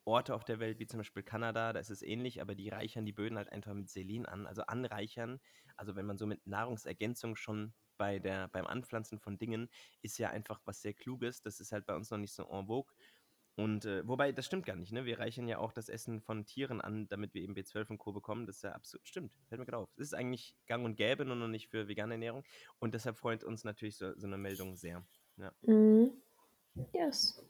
Orte 0.04 0.34
auf 0.34 0.44
der 0.44 0.61
Welt, 0.61 0.78
wie 0.78 0.87
zum 0.87 0.99
Beispiel 0.99 1.23
Kanada, 1.23 1.73
da 1.73 1.80
ist 1.80 1.90
es 1.90 2.02
ähnlich, 2.02 2.40
aber 2.40 2.54
die 2.54 2.68
reichern 2.68 3.06
die 3.06 3.12
Böden 3.12 3.38
halt 3.38 3.50
einfach 3.50 3.73
mit 3.75 3.88
Selen 3.88 4.26
an. 4.26 4.46
Also 4.46 4.62
anreichern, 4.62 5.40
also 5.76 5.96
wenn 5.96 6.06
man 6.06 6.18
so 6.18 6.26
mit 6.26 6.46
Nahrungsergänzung 6.46 7.37
schon 7.37 7.75
bei 7.96 8.18
der, 8.18 8.49
beim 8.49 8.66
Anpflanzen 8.66 9.18
von 9.18 9.38
Dingen 9.38 9.70
ist 10.02 10.18
ja 10.18 10.30
einfach 10.30 10.61
was 10.64 10.82
sehr 10.82 10.94
Kluges. 10.94 11.42
Das 11.42 11.61
ist 11.61 11.73
halt 11.73 11.87
bei 11.87 11.94
uns 11.94 12.11
noch 12.11 12.18
nicht 12.18 12.34
so 12.34 12.49
en 12.50 12.66
vogue. 12.66 12.92
Und 13.56 13.84
äh, 13.84 14.06
wobei, 14.06 14.32
das 14.32 14.46
stimmt 14.46 14.66
gar 14.66 14.75
nicht, 14.75 14.90
ne? 14.90 15.04
Wir 15.04 15.20
reichern 15.20 15.46
ja 15.46 15.58
auch 15.58 15.73
das 15.73 15.88
Essen 15.88 16.20
von 16.20 16.44
Tieren 16.44 16.80
an, 16.80 17.06
damit 17.06 17.34
wir 17.34 17.42
eben 17.42 17.54
B12 17.54 17.90
und 17.90 17.99
Co. 17.99 18.12
bekommen. 18.12 18.46
Das 18.46 18.56
ist 18.56 18.62
ja 18.62 18.73
absolut, 18.73 19.06
stimmt, 19.06 19.32
fällt 19.49 19.61
mir 19.61 19.64
gerade 19.66 19.78
auf. 19.78 19.90
Das 19.96 20.08
ist 20.08 20.14
eigentlich 20.14 20.56
gang 20.66 20.84
und 20.84 20.96
gäbe, 20.96 21.25
nur 21.25 21.37
noch 21.37 21.46
nicht 21.46 21.68
für 21.68 21.87
vegane 21.87 22.14
Ernährung. 22.14 22.42
Und 22.80 22.94
deshalb 22.94 23.16
freut 23.16 23.44
uns 23.44 23.62
natürlich 23.62 23.96
so, 23.96 24.12
so 24.16 24.26
eine 24.26 24.38
Meldung 24.38 24.75
sehr. 24.75 25.06
Ja. 25.37 25.52
Mm. 25.62 26.11
Yes. 26.92 27.40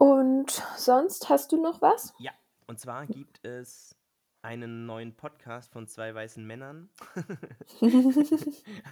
Und 0.00 0.50
sonst 0.78 1.28
hast 1.28 1.52
du 1.52 1.60
noch 1.60 1.82
was? 1.82 2.14
Ja, 2.18 2.32
und 2.66 2.80
zwar 2.80 3.06
gibt 3.06 3.44
es 3.44 3.94
einen 4.40 4.86
neuen 4.86 5.14
Podcast 5.14 5.70
von 5.74 5.86
zwei 5.88 6.14
weißen 6.14 6.42
Männern. 6.42 6.88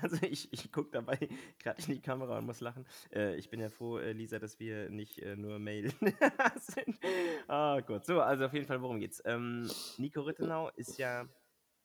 also 0.02 0.18
ich, 0.20 0.52
ich 0.52 0.70
gucke 0.70 0.90
dabei 0.90 1.30
gerade 1.60 1.80
in 1.80 1.94
die 1.94 2.02
Kamera 2.02 2.36
und 2.36 2.44
muss 2.44 2.60
lachen. 2.60 2.84
Äh, 3.10 3.36
ich 3.36 3.48
bin 3.48 3.58
ja 3.58 3.70
froh, 3.70 3.96
äh, 3.96 4.12
Lisa, 4.12 4.38
dass 4.38 4.60
wir 4.60 4.90
nicht 4.90 5.18
äh, 5.20 5.34
nur 5.34 5.58
Mail 5.58 5.90
sind. 6.60 7.00
Ah, 7.48 7.80
gut. 7.80 8.04
So, 8.04 8.20
also 8.20 8.44
auf 8.44 8.52
jeden 8.52 8.66
Fall, 8.66 8.82
worum 8.82 9.00
geht's? 9.00 9.22
Ähm, 9.24 9.70
Nico 9.96 10.20
Rittenau 10.20 10.68
ist 10.76 10.98
ja, 10.98 11.26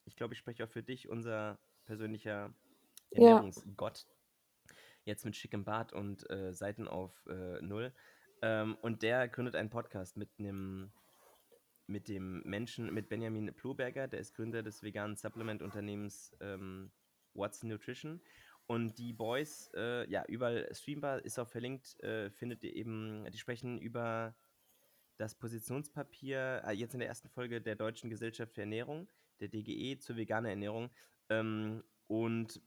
ich 0.04 0.18
glaube, 0.18 0.34
ich 0.34 0.40
spreche 0.40 0.66
auch 0.66 0.70
für 0.70 0.84
dich, 0.84 1.08
unser 1.08 1.58
persönlicher 1.86 2.54
Ernährungsgott. 3.12 4.06
Ja. 4.06 4.76
Jetzt 5.06 5.24
mit 5.24 5.38
schickem 5.38 5.64
Bart 5.64 5.94
und 5.94 6.30
äh, 6.30 6.52
Seiten 6.52 6.90
auf 6.90 7.26
äh, 7.28 7.62
Null. 7.62 7.94
Ähm, 8.44 8.78
und 8.82 9.04
der 9.04 9.30
gründet 9.30 9.56
einen 9.56 9.70
Podcast 9.70 10.18
mit 10.18 10.30
einem 10.38 10.92
mit 11.88 12.08
dem 12.08 12.42
Menschen, 12.44 12.94
mit 12.94 13.10
Benjamin 13.10 13.54
Ploberger, 13.54 14.08
der 14.08 14.20
ist 14.20 14.34
Gründer 14.36 14.64
des 14.64 14.84
veganen 14.84 15.16
Supplement-Unternehmens 15.16 16.36
ähm, 16.40 16.92
What's 17.34 17.64
Nutrition. 17.64 18.22
Und 18.68 18.98
die 18.98 19.14
Boys, 19.14 19.70
äh, 19.76 20.10
ja, 20.10 20.24
überall 20.28 20.70
streambar, 20.74 21.24
ist 21.26 21.40
auch 21.40 21.48
verlinkt, 21.48 22.00
äh, 22.02 22.30
findet 22.32 22.64
ihr 22.64 22.74
eben, 22.76 23.26
die 23.32 23.38
sprechen 23.38 23.80
über 23.80 24.36
das 25.18 25.36
Positionspapier, 25.36 26.64
äh, 26.66 26.72
jetzt 26.72 26.94
in 26.94 27.00
der 27.00 27.10
ersten 27.10 27.30
Folge 27.30 27.62
der 27.62 27.76
Deutschen 27.76 28.10
Gesellschaft 28.10 28.54
für 28.54 28.62
Ernährung, 28.62 29.10
der 29.40 29.50
DGE, 29.50 30.00
zur 30.00 30.16
veganen 30.16 30.50
Ernährung. 30.50 30.90
Ähm, 31.30 31.84
und 32.08 32.62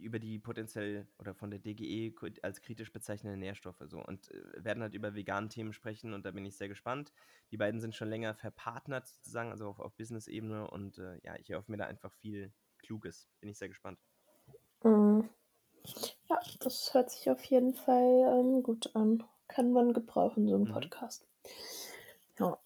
über 0.00 0.18
die 0.18 0.38
potenziell 0.38 1.06
oder 1.18 1.34
von 1.34 1.50
der 1.50 1.60
DGE 1.60 2.14
als 2.42 2.60
kritisch 2.60 2.92
bezeichneten 2.92 3.38
Nährstoffe 3.38 3.82
so 3.86 3.98
und 4.02 4.30
äh, 4.30 4.64
werden 4.64 4.82
halt 4.82 4.94
über 4.94 5.14
vegane 5.14 5.48
Themen 5.48 5.72
sprechen 5.72 6.14
und 6.14 6.24
da 6.24 6.30
bin 6.30 6.44
ich 6.44 6.56
sehr 6.56 6.68
gespannt. 6.68 7.12
Die 7.50 7.56
beiden 7.56 7.80
sind 7.80 7.94
schon 7.94 8.08
länger 8.08 8.34
verpartnert 8.34 9.06
sozusagen, 9.06 9.50
also 9.50 9.68
auf, 9.68 9.80
auf 9.80 9.94
Business-Ebene 9.96 10.70
und 10.70 10.98
äh, 10.98 11.18
ja, 11.22 11.36
ich 11.36 11.50
erhoffe 11.50 11.70
mir 11.70 11.78
da 11.78 11.86
einfach 11.86 12.12
viel 12.12 12.52
Kluges. 12.78 13.28
Bin 13.40 13.50
ich 13.50 13.58
sehr 13.58 13.68
gespannt. 13.68 13.98
Mhm. 14.82 15.28
Ja, 16.28 16.40
das 16.60 16.92
hört 16.94 17.10
sich 17.10 17.30
auf 17.30 17.44
jeden 17.44 17.74
Fall 17.74 18.40
ähm, 18.40 18.62
gut 18.62 18.94
an. 18.94 19.22
Kann 19.48 19.72
man 19.72 19.92
gebrauchen, 19.92 20.48
so 20.48 20.56
ein 20.56 20.62
mhm. 20.62 20.72
Podcast. 20.72 21.26
Ja. 22.38 22.58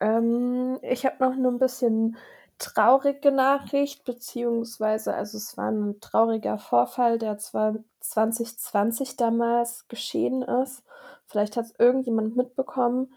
Ähm, 0.00 0.78
ich 0.82 1.06
habe 1.06 1.24
noch 1.24 1.36
nur 1.36 1.52
ein 1.52 1.58
bisschen 1.58 2.16
traurige 2.58 3.30
Nachricht, 3.30 4.04
beziehungsweise, 4.04 5.14
also 5.14 5.36
es 5.38 5.56
war 5.56 5.70
ein 5.70 6.00
trauriger 6.00 6.58
Vorfall, 6.58 7.18
der 7.18 7.38
zwar 7.38 7.76
2020 8.00 9.16
damals 9.16 9.86
geschehen 9.88 10.42
ist. 10.42 10.82
Vielleicht 11.26 11.56
hat 11.56 11.66
es 11.66 11.74
irgendjemand 11.78 12.36
mitbekommen. 12.36 13.12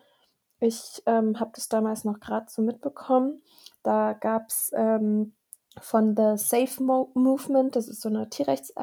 Ich 0.59 1.01
ähm, 1.07 1.39
habe 1.39 1.51
das 1.55 1.69
damals 1.69 2.03
noch 2.03 2.19
gerade 2.19 2.45
so 2.49 2.61
mitbekommen. 2.61 3.41
Da 3.83 4.13
gab 4.13 4.49
es 4.49 4.71
ähm, 4.75 5.33
von 5.79 6.15
The 6.15 6.33
Safe 6.35 6.83
Mo 6.83 7.09
Movement, 7.13 7.75
das 7.75 7.87
ist 7.87 8.01
so 8.01 8.09
eine 8.09 8.29
Tierrechts 8.29 8.73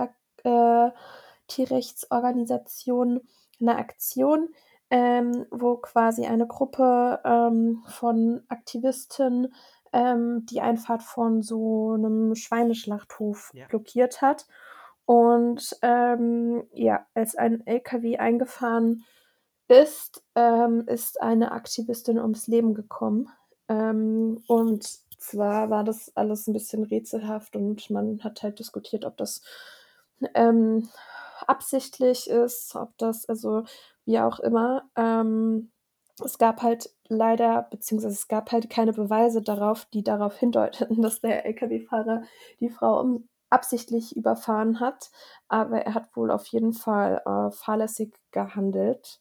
äh, 0.44 0.90
Tierrechtsorganisation, 1.46 3.20
eine 3.60 3.76
Aktion, 3.76 4.48
ähm, 4.90 5.46
wo 5.50 5.76
quasi 5.76 6.26
eine 6.26 6.46
Gruppe 6.46 7.20
ähm, 7.24 7.84
von 7.86 8.42
Aktivisten 8.48 9.54
ähm, 9.92 10.46
die 10.46 10.60
Einfahrt 10.60 11.02
von 11.02 11.42
so 11.42 11.92
einem 11.92 12.34
Schweineschlachthof 12.34 13.50
ja. 13.54 13.66
blockiert 13.68 14.22
hat. 14.22 14.46
Und 15.04 15.76
ähm, 15.82 16.64
ja, 16.72 17.06
als 17.14 17.34
ein 17.34 17.66
LKW 17.66 18.18
eingefahren 18.18 19.04
ist, 19.68 20.22
ähm, 20.34 20.84
ist 20.86 21.20
eine 21.22 21.52
Aktivistin 21.52 22.18
ums 22.18 22.46
Leben 22.46 22.74
gekommen. 22.74 23.28
Ähm, 23.68 24.42
und 24.46 24.86
zwar 25.18 25.70
war 25.70 25.84
das 25.84 26.14
alles 26.16 26.46
ein 26.46 26.52
bisschen 26.52 26.84
rätselhaft 26.84 27.56
und 27.56 27.90
man 27.90 28.22
hat 28.22 28.42
halt 28.42 28.58
diskutiert, 28.58 29.04
ob 29.04 29.16
das 29.16 29.42
ähm, 30.34 30.88
absichtlich 31.46 32.28
ist, 32.28 32.74
ob 32.76 32.96
das, 32.98 33.28
also 33.28 33.64
wie 34.04 34.18
auch 34.18 34.40
immer. 34.40 34.88
Ähm, 34.96 35.70
es 36.20 36.38
gab 36.38 36.62
halt 36.62 36.90
leider, 37.08 37.68
beziehungsweise 37.70 38.14
es 38.14 38.28
gab 38.28 38.52
halt 38.52 38.70
keine 38.70 38.92
Beweise 38.92 39.42
darauf, 39.42 39.86
die 39.86 40.02
darauf 40.02 40.36
hindeuteten, 40.36 41.02
dass 41.02 41.20
der 41.20 41.46
Lkw-Fahrer 41.46 42.22
die 42.60 42.70
Frau 42.70 43.00
um, 43.00 43.28
absichtlich 43.50 44.16
überfahren 44.16 44.80
hat. 44.80 45.10
Aber 45.48 45.80
er 45.80 45.94
hat 45.94 46.14
wohl 46.16 46.30
auf 46.30 46.46
jeden 46.46 46.72
Fall 46.72 47.22
äh, 47.24 47.50
fahrlässig 47.50 48.14
gehandelt. 48.30 49.20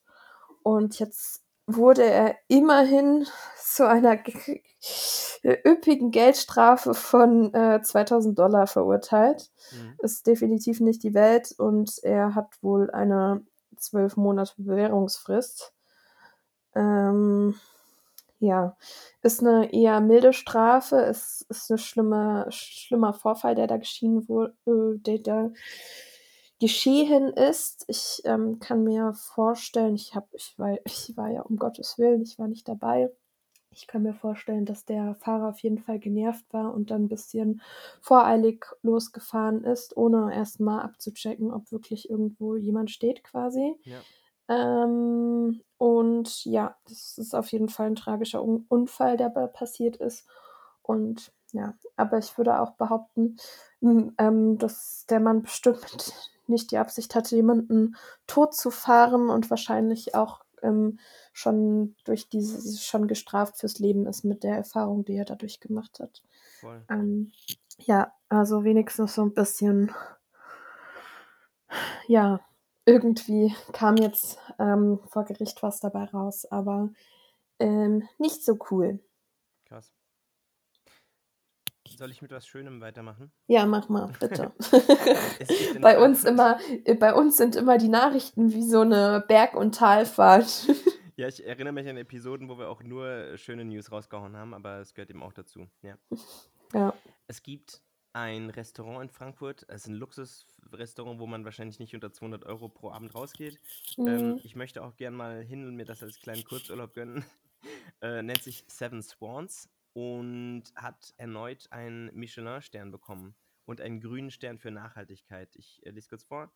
Und 0.64 1.00
jetzt 1.00 1.44
wurde 1.66 2.04
er 2.04 2.36
immerhin 2.48 3.26
zu 3.58 3.88
einer 3.88 4.18
üppigen 5.66 6.12
Geldstrafe 6.12 6.94
von 6.94 7.54
äh, 7.54 7.82
2000 7.82 8.38
Dollar 8.38 8.68
verurteilt. 8.68 9.52
Mhm. 9.72 9.96
Ist 10.00 10.28
definitiv 10.28 10.80
nicht 10.80 11.04
die 11.04 11.14
Welt 11.14 11.54
und 11.58 12.00
er 12.04 12.36
hat 12.36 12.62
wohl 12.62 12.90
eine 12.92 13.46
zwölf 13.78 14.18
Monate 14.18 14.54
Bewährungsfrist. 14.58 15.74
Ähm, 16.78 17.56
ja, 18.40 18.78
ist 19.24 19.42
eine 19.42 19.74
eher 19.74 20.00
milde 20.00 20.32
Strafe, 20.32 20.98
ist, 20.98 21.46
ist 21.50 21.72
ein 21.72 21.78
schlimme, 21.78 22.46
schlimmer 22.50 23.14
Vorfall, 23.14 23.56
der 23.56 23.68
da 23.68 23.78
geschehen 23.78 24.28
wurde, 24.28 24.54
äh, 24.68 25.00
der 25.00 25.18
da 25.20 25.52
geschehen 26.60 27.30
ist. 27.34 27.86
Ich 27.88 28.22
ähm, 28.26 28.60
kann 28.60 28.84
mir 28.84 29.14
vorstellen, 29.14 29.96
ich 29.96 30.16
habe, 30.16 30.28
ich 30.34 30.54
war, 30.58 30.78
ich 30.86 31.16
war 31.18 31.30
ja 31.30 31.42
um 31.42 31.58
Gottes 31.58 31.98
Willen, 31.98 32.22
ich 32.22 32.38
war 32.38 32.48
nicht 32.48 32.68
dabei. 32.68 33.10
Ich 33.72 33.86
kann 33.86 34.04
mir 34.04 34.14
vorstellen, 34.14 34.66
dass 34.66 34.86
der 34.86 35.16
Fahrer 35.16 35.50
auf 35.50 35.60
jeden 35.60 35.78
Fall 35.78 36.00
genervt 36.00 36.46
war 36.52 36.74
und 36.74 36.90
dann 36.90 37.04
ein 37.04 37.10
bisschen 37.10 37.62
voreilig 38.02 38.66
losgefahren 38.82 39.64
ist, 39.64 39.96
ohne 39.96 40.34
erstmal 40.34 40.82
abzuchecken, 40.82 41.52
ob 41.52 41.72
wirklich 41.72 42.10
irgendwo 42.10 42.56
jemand 42.56 42.90
steht 42.90 43.24
quasi. 43.24 43.76
Ja. 43.84 44.02
Ähm, 44.50 45.62
und 45.78 46.46
ja, 46.46 46.76
das 46.88 47.18
ist 47.18 47.36
auf 47.36 47.52
jeden 47.52 47.70
Fall 47.70 47.88
ein 47.88 47.96
tragischer 47.96 48.44
Un 48.44 48.66
Unfall, 48.70 49.18
der 49.18 49.30
passiert 49.30 49.98
ist. 49.98 50.26
Und 50.82 51.32
ja, 51.54 51.74
aber 51.96 52.18
ich 52.18 52.38
würde 52.38 52.60
auch 52.60 52.72
behaupten, 52.72 53.38
ähm, 53.82 54.58
dass 54.58 55.06
der 55.10 55.20
Mann 55.20 55.44
bestimmt 55.44 56.14
nicht 56.48 56.72
die 56.72 56.78
Absicht 56.78 57.14
hatte, 57.16 57.36
jemanden 57.36 57.96
tot 58.26 58.54
zu 58.56 58.72
fahren 58.72 59.30
und 59.30 59.50
wahrscheinlich 59.50 60.16
auch 60.16 60.42
ähm, 60.62 61.00
schon 61.34 61.96
durch 62.06 62.30
dieses 62.30 62.84
schon 62.84 63.08
gestraft 63.08 63.58
fürs 63.60 63.80
Leben 63.80 64.08
ist 64.08 64.24
mit 64.24 64.44
der 64.44 64.56
Erfahrung, 64.56 65.06
die 65.06 65.16
er 65.16 65.26
dadurch 65.26 65.60
gemacht 65.60 66.00
hat. 66.00 66.24
Ähm, 66.90 67.32
ja, 67.80 68.12
also 68.30 68.64
wenigstens 68.64 69.16
so 69.16 69.24
ein 69.24 69.34
bisschen, 69.34 69.92
ja, 72.08 72.40
irgendwie 72.88 73.54
kam 73.74 73.98
jetzt 73.98 74.40
ähm, 74.60 75.00
vor 75.10 75.26
Gericht 75.26 75.62
was 75.62 75.80
dabei 75.82 76.06
raus, 76.06 76.46
aber 76.50 76.90
ähm, 77.60 78.08
nicht 78.18 78.44
so 78.44 78.58
cool. 78.72 79.00
Krass. 79.66 79.92
Soll 81.98 82.12
ich 82.12 82.22
mit 82.22 82.32
was 82.32 82.48
Schönem 82.48 82.80
weitermachen? 82.80 83.32
Ja, 83.48 83.66
mach 83.66 83.90
mal, 83.90 84.12
bitte. 84.20 84.52
Bei 85.82 86.00
uns 86.00 86.24
immer 86.24 86.60
äh, 86.86 86.96
bei 86.96 87.14
uns 87.14 87.38
sind 87.38 87.56
immer 87.56 87.78
die 87.78 87.90
Nachrichten 87.90 88.54
wie 88.54 88.64
so 88.64 88.84
'ne 88.84 89.24
Berg 89.28 89.54
und 89.56 89.76
Talfahrt. 89.76 90.68
Ja, 91.20 91.28
ich 91.28 91.44
erinnere 91.44 91.74
mich 91.74 91.90
an 91.90 91.98
Episoden, 91.98 92.48
wo 92.48 92.60
wir 92.60 92.70
auch 92.70 92.84
nur 92.84 93.08
äh, 93.08 93.38
schöne 93.40 93.66
News 93.66 93.92
rausgehauen 93.92 94.38
haben, 94.38 94.54
aber 94.54 94.82
es 94.82 94.94
gehört 94.94 95.10
eben 95.10 95.24
auch 95.24 95.34
dazu. 95.34 95.68
Ja. 95.82 95.96
Ja. 96.76 96.94
Es 97.26 97.42
gibt 97.42 97.82
ein 98.18 98.50
Restaurant 98.50 99.04
in 99.04 99.10
Frankfurt. 99.10 99.64
Es 99.70 99.84
ist 99.84 99.88
ein 99.88 99.94
Luxusrestaurant, 99.96 101.20
wo 101.20 101.28
man 101.28 101.46
wahrscheinlich 101.46 101.80
nicht 101.80 101.94
unter 101.94 102.12
200 102.12 102.46
Euro 102.46 102.68
pro 102.70 102.92
Abend 102.92 103.14
rausgeht. 103.14 103.60
Ähm, 103.98 104.34
Mhm. 104.34 104.40
ich 104.44 104.56
möchte 104.56 104.84
auch 104.84 104.96
gern 104.96 105.14
mal 105.14 105.44
hin 105.44 105.66
und 105.68 105.76
mir 105.76 105.86
das 105.86 106.02
als 106.04 106.20
kleinen 106.20 106.44
Kurzurlaub 106.44 106.94
gönnen. 106.94 107.24
Äh, 108.02 108.22
nennt 108.22 108.44
sich 108.44 108.64
Seven 108.68 109.02
Swans 109.02 109.68
und 109.94 110.66
hat 110.76 111.16
erneut 111.18 111.72
einen 111.72 112.14
Michelin-Stern 112.14 112.92
bekommen 112.92 113.36
und 113.66 113.82
einen 113.82 114.00
grünen 114.00 114.30
Stern 114.30 114.60
für 114.60 114.70
Nachhaltigkeit. 114.70 115.56
Ich 115.56 115.84
äh, 115.84 115.90
lese 115.90 116.10
kurz 116.10 116.24
vor. 116.24 116.52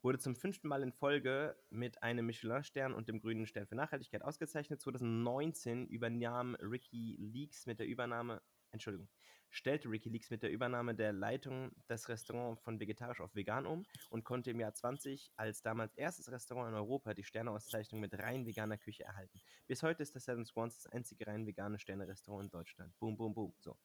Wurde 0.00 0.18
zum 0.18 0.34
fünften 0.34 0.66
Mal 0.68 0.82
in 0.82 0.92
Folge 0.92 1.54
mit 1.68 2.02
einem 2.02 2.24
Michelin-Stern 2.26 2.94
und 2.94 3.08
dem 3.08 3.20
grünen 3.20 3.46
Stern 3.46 3.66
für 3.66 3.74
Nachhaltigkeit 3.74 4.22
ausgezeichnet. 4.22 4.80
2019 4.80 5.86
übernahm 5.88 6.54
Ricky 6.54 7.16
Leaks 7.18 7.66
mit 7.66 7.78
der 7.78 7.86
Übernahme, 7.86 8.40
Entschuldigung, 8.76 9.08
stellte 9.50 9.88
Ricky 9.90 10.08
Leaks 10.10 10.30
mit 10.30 10.42
der 10.42 10.50
Übernahme 10.50 10.94
der 10.94 11.12
Leitung 11.12 11.72
das 11.86 12.08
Restaurant 12.08 12.60
von 12.60 12.78
vegetarisch 12.78 13.20
auf 13.20 13.34
vegan 13.34 13.66
um 13.66 13.84
und 14.10 14.24
konnte 14.24 14.50
im 14.50 14.60
Jahr 14.60 14.74
20 14.74 15.32
als 15.36 15.62
damals 15.62 15.94
erstes 15.94 16.30
Restaurant 16.30 16.68
in 16.68 16.74
Europa 16.74 17.14
die 17.14 17.24
Sterneauszeichnung 17.24 18.00
mit 18.00 18.18
rein 18.18 18.46
veganer 18.46 18.78
Küche 18.78 19.04
erhalten. 19.04 19.40
Bis 19.66 19.82
heute 19.82 20.02
ist 20.02 20.14
das 20.14 20.24
Seven 20.24 20.44
Swans 20.44 20.82
das 20.82 20.92
einzige 20.92 21.26
rein 21.26 21.46
vegane 21.46 21.78
Sterne-Restaurant 21.78 22.44
in 22.44 22.50
Deutschland. 22.50 22.98
Boom, 22.98 23.16
boom, 23.16 23.34
boom. 23.34 23.54
So. 23.60 23.76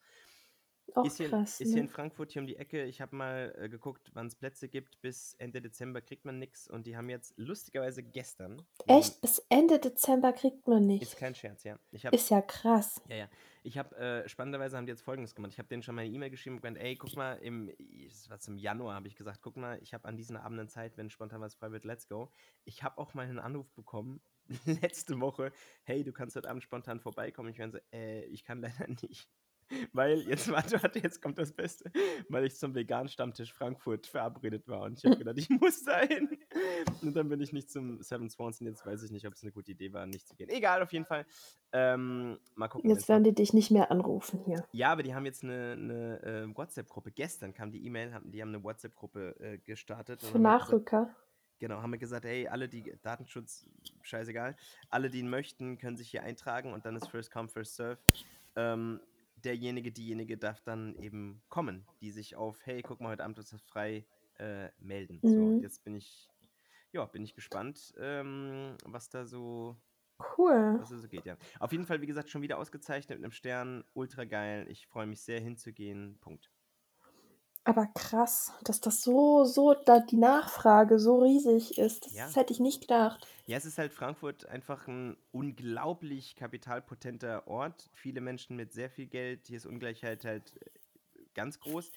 Auch 0.96 1.06
Ist 1.06 1.18
hier, 1.18 1.30
krass, 1.30 1.60
ist 1.62 1.68
hier 1.70 1.76
ne? 1.78 1.82
in 1.84 1.88
Frankfurt 1.90 2.32
hier 2.32 2.42
um 2.42 2.48
die 2.48 2.58
Ecke. 2.58 2.84
Ich 2.86 3.02
habe 3.02 3.16
mal 3.16 3.56
äh, 3.58 3.70
geguckt, 3.70 4.10
wann 4.14 4.28
es 4.28 4.36
Plätze 4.36 4.68
gibt. 4.68 5.00
Bis 5.02 5.34
Ende 5.36 5.62
Dezember 5.62 6.02
kriegt 6.02 6.26
man 6.26 6.40
nichts. 6.40 6.70
Und 6.70 6.86
die 6.88 6.98
haben 6.98 7.10
jetzt 7.10 7.34
lustigerweise 7.38 8.04
gestern. 8.04 8.62
Echt? 8.88 9.22
Bis 9.22 9.40
Ende 9.50 9.80
Dezember 9.80 10.34
kriegt 10.34 10.68
man 10.68 10.84
Ist 10.90 11.00
nicht? 11.00 11.18
kein 11.18 11.36
Scherz, 11.36 11.64
ja. 11.64 11.78
Ich 11.92 12.06
habe 12.06 12.16
Ist 12.16 12.30
ja 12.30 12.42
krass. 12.42 13.02
ja, 13.08 13.16
ja. 13.16 13.30
Ich 13.64 13.78
habe, 13.78 13.96
äh, 13.96 14.28
spannenderweise 14.28 14.76
haben 14.76 14.88
die 14.88 14.92
jetzt 14.92 15.04
Folgendes 15.04 15.36
gemacht. 15.36 15.52
Ich 15.52 15.60
habe 15.60 15.70
denen 15.70 15.84
schon 15.84 15.94
mal 15.94 16.02
eine 16.02 16.12
E-Mail 16.12 16.32
geschrieben 16.32 16.56
und 16.56 16.62
gemeint, 16.64 16.78
ey, 16.80 16.96
guck 16.96 17.16
mal, 17.16 17.34
im, 17.36 17.72
das 18.10 18.28
war 18.30 18.40
zum 18.40 18.58
Januar, 18.58 18.96
habe 18.96 19.08
ich 19.08 19.16
gesagt, 19.16 19.42
guck 19.44 19.56
mal, 19.56 19.78
ich 19.84 19.94
habe 19.94 20.08
an 20.08 20.18
diesen 20.18 20.36
Abenden 20.36 20.68
Zeit, 20.68 20.98
wenn 20.98 21.12
spontan 21.12 21.42
was 21.42 21.54
frei 21.54 21.72
wird, 21.72 21.86
let's 21.86 22.08
go. 22.08 22.32
Ich 22.66 22.82
habe 22.82 22.98
auch 22.98 23.14
mal 23.14 23.28
einen 23.28 23.38
Anruf 23.38 23.72
bekommen, 23.74 24.20
letzte 24.66 25.20
Woche, 25.20 25.52
hey, 25.84 26.04
du 26.04 26.12
kannst 26.12 26.36
heute 26.36 26.50
Abend 26.50 26.64
spontan 26.64 27.00
vorbeikommen. 27.00 27.50
Ich 27.52 27.60
war 27.60 27.70
so, 27.70 27.78
äh, 27.94 28.26
ich 28.26 28.44
kann 28.44 28.62
leider 28.62 28.88
nicht. 29.04 29.30
Weil, 29.94 30.20
jetzt 30.22 30.50
warte, 30.52 30.82
warte, 30.82 31.00
jetzt 31.00 31.22
kommt 31.22 31.38
das 31.38 31.52
Beste, 31.54 31.92
weil 32.30 32.46
ich 32.46 32.56
zum 32.56 32.76
veganen 32.76 33.08
Stammtisch 33.10 33.54
Frankfurt 33.54 34.08
verabredet 34.08 34.68
war 34.68 34.84
und 34.84 34.98
ich 34.98 35.06
habe 35.06 35.16
gedacht, 35.24 35.38
ich 35.38 35.50
muss 35.50 35.84
da 35.84 36.00
hin. 36.02 36.30
Und 37.02 37.16
dann 37.16 37.30
bin 37.30 37.40
ich 37.42 37.54
nicht 37.54 37.70
zum 37.72 38.02
Seven 38.02 38.30
Swans 38.30 38.62
und 38.62 38.68
jetzt 38.68 38.86
weiß 38.86 39.04
ich 39.04 39.12
nicht, 39.12 39.26
ob 39.28 39.34
es 39.34 39.44
eine 39.44 39.52
gute 39.52 39.72
Idee 39.72 39.92
war, 39.94 40.06
nicht 40.06 40.28
zu 40.28 40.36
gehen. 40.36 40.50
Egal, 40.50 40.82
auf 40.82 40.92
jeden 40.94 41.06
Fall. 41.06 41.26
Ähm, 41.74 42.38
mal 42.56 42.68
gucken. 42.68 42.90
Jetzt 42.90 43.08
werden 43.08 43.24
die 43.24 43.34
dich 43.34 43.54
nicht 43.54 43.72
mehr 43.72 43.92
anrufen 43.92 44.42
hier. 44.46 44.66
ja, 44.74 44.92
aber 44.92 45.04
die 45.04 45.16
haben 45.16 45.26
jetzt 45.26 45.44
eine, 45.44 45.72
eine 45.74 46.24
äh, 46.52 46.58
WhatsApp-Gruppe. 46.58 47.12
Gestern 47.12 47.54
kam 47.54 47.72
die 47.72 47.86
E-Mail, 47.86 48.14
haben, 48.14 48.32
die 48.32 48.42
haben 48.42 48.50
eine 48.50 48.64
WhatsApp-Gruppe 48.64 49.36
äh, 49.40 49.58
gestartet. 49.60 50.22
Für 50.22 50.28
gesagt- 50.34 50.44
Nachrücker. 50.44 51.16
Genau, 51.60 51.80
haben 51.84 51.92
wir 51.92 52.00
gesagt, 52.00 52.26
hey, 52.26 52.48
alle, 52.48 52.68
die 52.68 52.92
Datenschutz, 53.04 53.68
scheißegal, 54.02 54.56
alle, 54.90 55.12
die 55.12 55.20
ihn 55.20 55.30
möchten, 55.30 55.78
können 55.78 55.96
sich 55.96 56.10
hier 56.10 56.24
eintragen 56.24 56.74
und 56.74 56.86
dann 56.88 56.96
ist 56.96 57.08
First 57.08 57.32
Come, 57.32 57.48
First 57.50 57.76
Serve. 57.76 58.00
Ähm, 58.56 59.00
derjenige, 59.46 59.92
diejenige 59.92 60.38
darf 60.38 60.62
dann 60.62 60.96
eben 60.96 61.44
kommen, 61.50 61.88
die 62.02 62.12
sich 62.12 62.36
auf, 62.36 62.66
hey, 62.66 62.84
guck 62.84 63.02
mal, 63.02 63.10
heute 63.12 63.24
Abend 63.24 63.40
ist 63.40 63.54
das 63.54 63.62
frei, 63.62 64.08
äh, 64.36 64.70
melden. 64.80 65.24
So, 65.26 65.54
Mhm. 65.54 65.62
jetzt 65.62 65.84
bin 65.84 65.96
ich, 65.96 66.32
ja, 66.94 67.06
bin 67.06 67.24
ich 67.24 67.36
gespannt, 67.36 67.94
ähm, 68.00 68.78
was 68.86 69.10
da 69.10 69.26
so, 69.26 69.82
Cool. 70.20 70.80
was 70.80 70.90
da 70.90 70.98
so 70.98 71.08
geht, 71.08 71.26
ja. 71.26 71.38
Auf 71.60 71.72
jeden 71.72 71.86
Fall, 71.86 72.02
wie 72.02 72.08
gesagt, 72.08 72.30
schon 72.30 72.42
wieder 72.42 72.58
ausgezeichnet 72.60 73.20
mit 73.20 73.26
einem 73.26 73.32
Stern, 73.34 73.84
ultra 73.94 74.26
geil. 74.26 74.68
Ich 74.70 74.88
freue 74.88 75.08
mich 75.08 75.22
sehr 75.22 75.40
hinzugehen. 75.42 76.20
Punkt. 76.22 76.52
Aber 77.64 77.88
krass, 77.88 78.54
dass 78.64 78.82
das 78.82 79.02
so 79.02 79.46
so 79.46 79.74
da 79.74 80.00
die 80.00 80.18
Nachfrage 80.18 81.00
so 81.00 81.18
riesig 81.24 81.76
ist. 81.80 82.06
Das 82.06 82.12
Ja. 82.12 82.36
hätte 82.36 82.54
ich 82.54 82.60
nicht 82.60 82.82
gedacht. 82.82 83.28
Ja, 83.48 83.58
es 83.58 83.66
ist 83.66 83.78
halt 83.78 83.94
Frankfurt 83.94 84.46
einfach 84.46 84.88
ein 84.88 85.18
unglaublich 85.32 86.36
kapitalpotenter 86.36 87.48
Ort. 87.48 87.90
Viele 87.94 88.22
Menschen 88.22 88.56
mit 88.56 88.72
sehr 88.74 88.90
viel 88.90 89.08
Geld. 89.08 89.48
Hier 89.48 89.58
ist 89.58 89.66
Ungleichheit 89.66 90.26
halt 90.26 90.54
äh, 90.62 90.70
ganz 91.34 91.60
groß. 91.60 91.92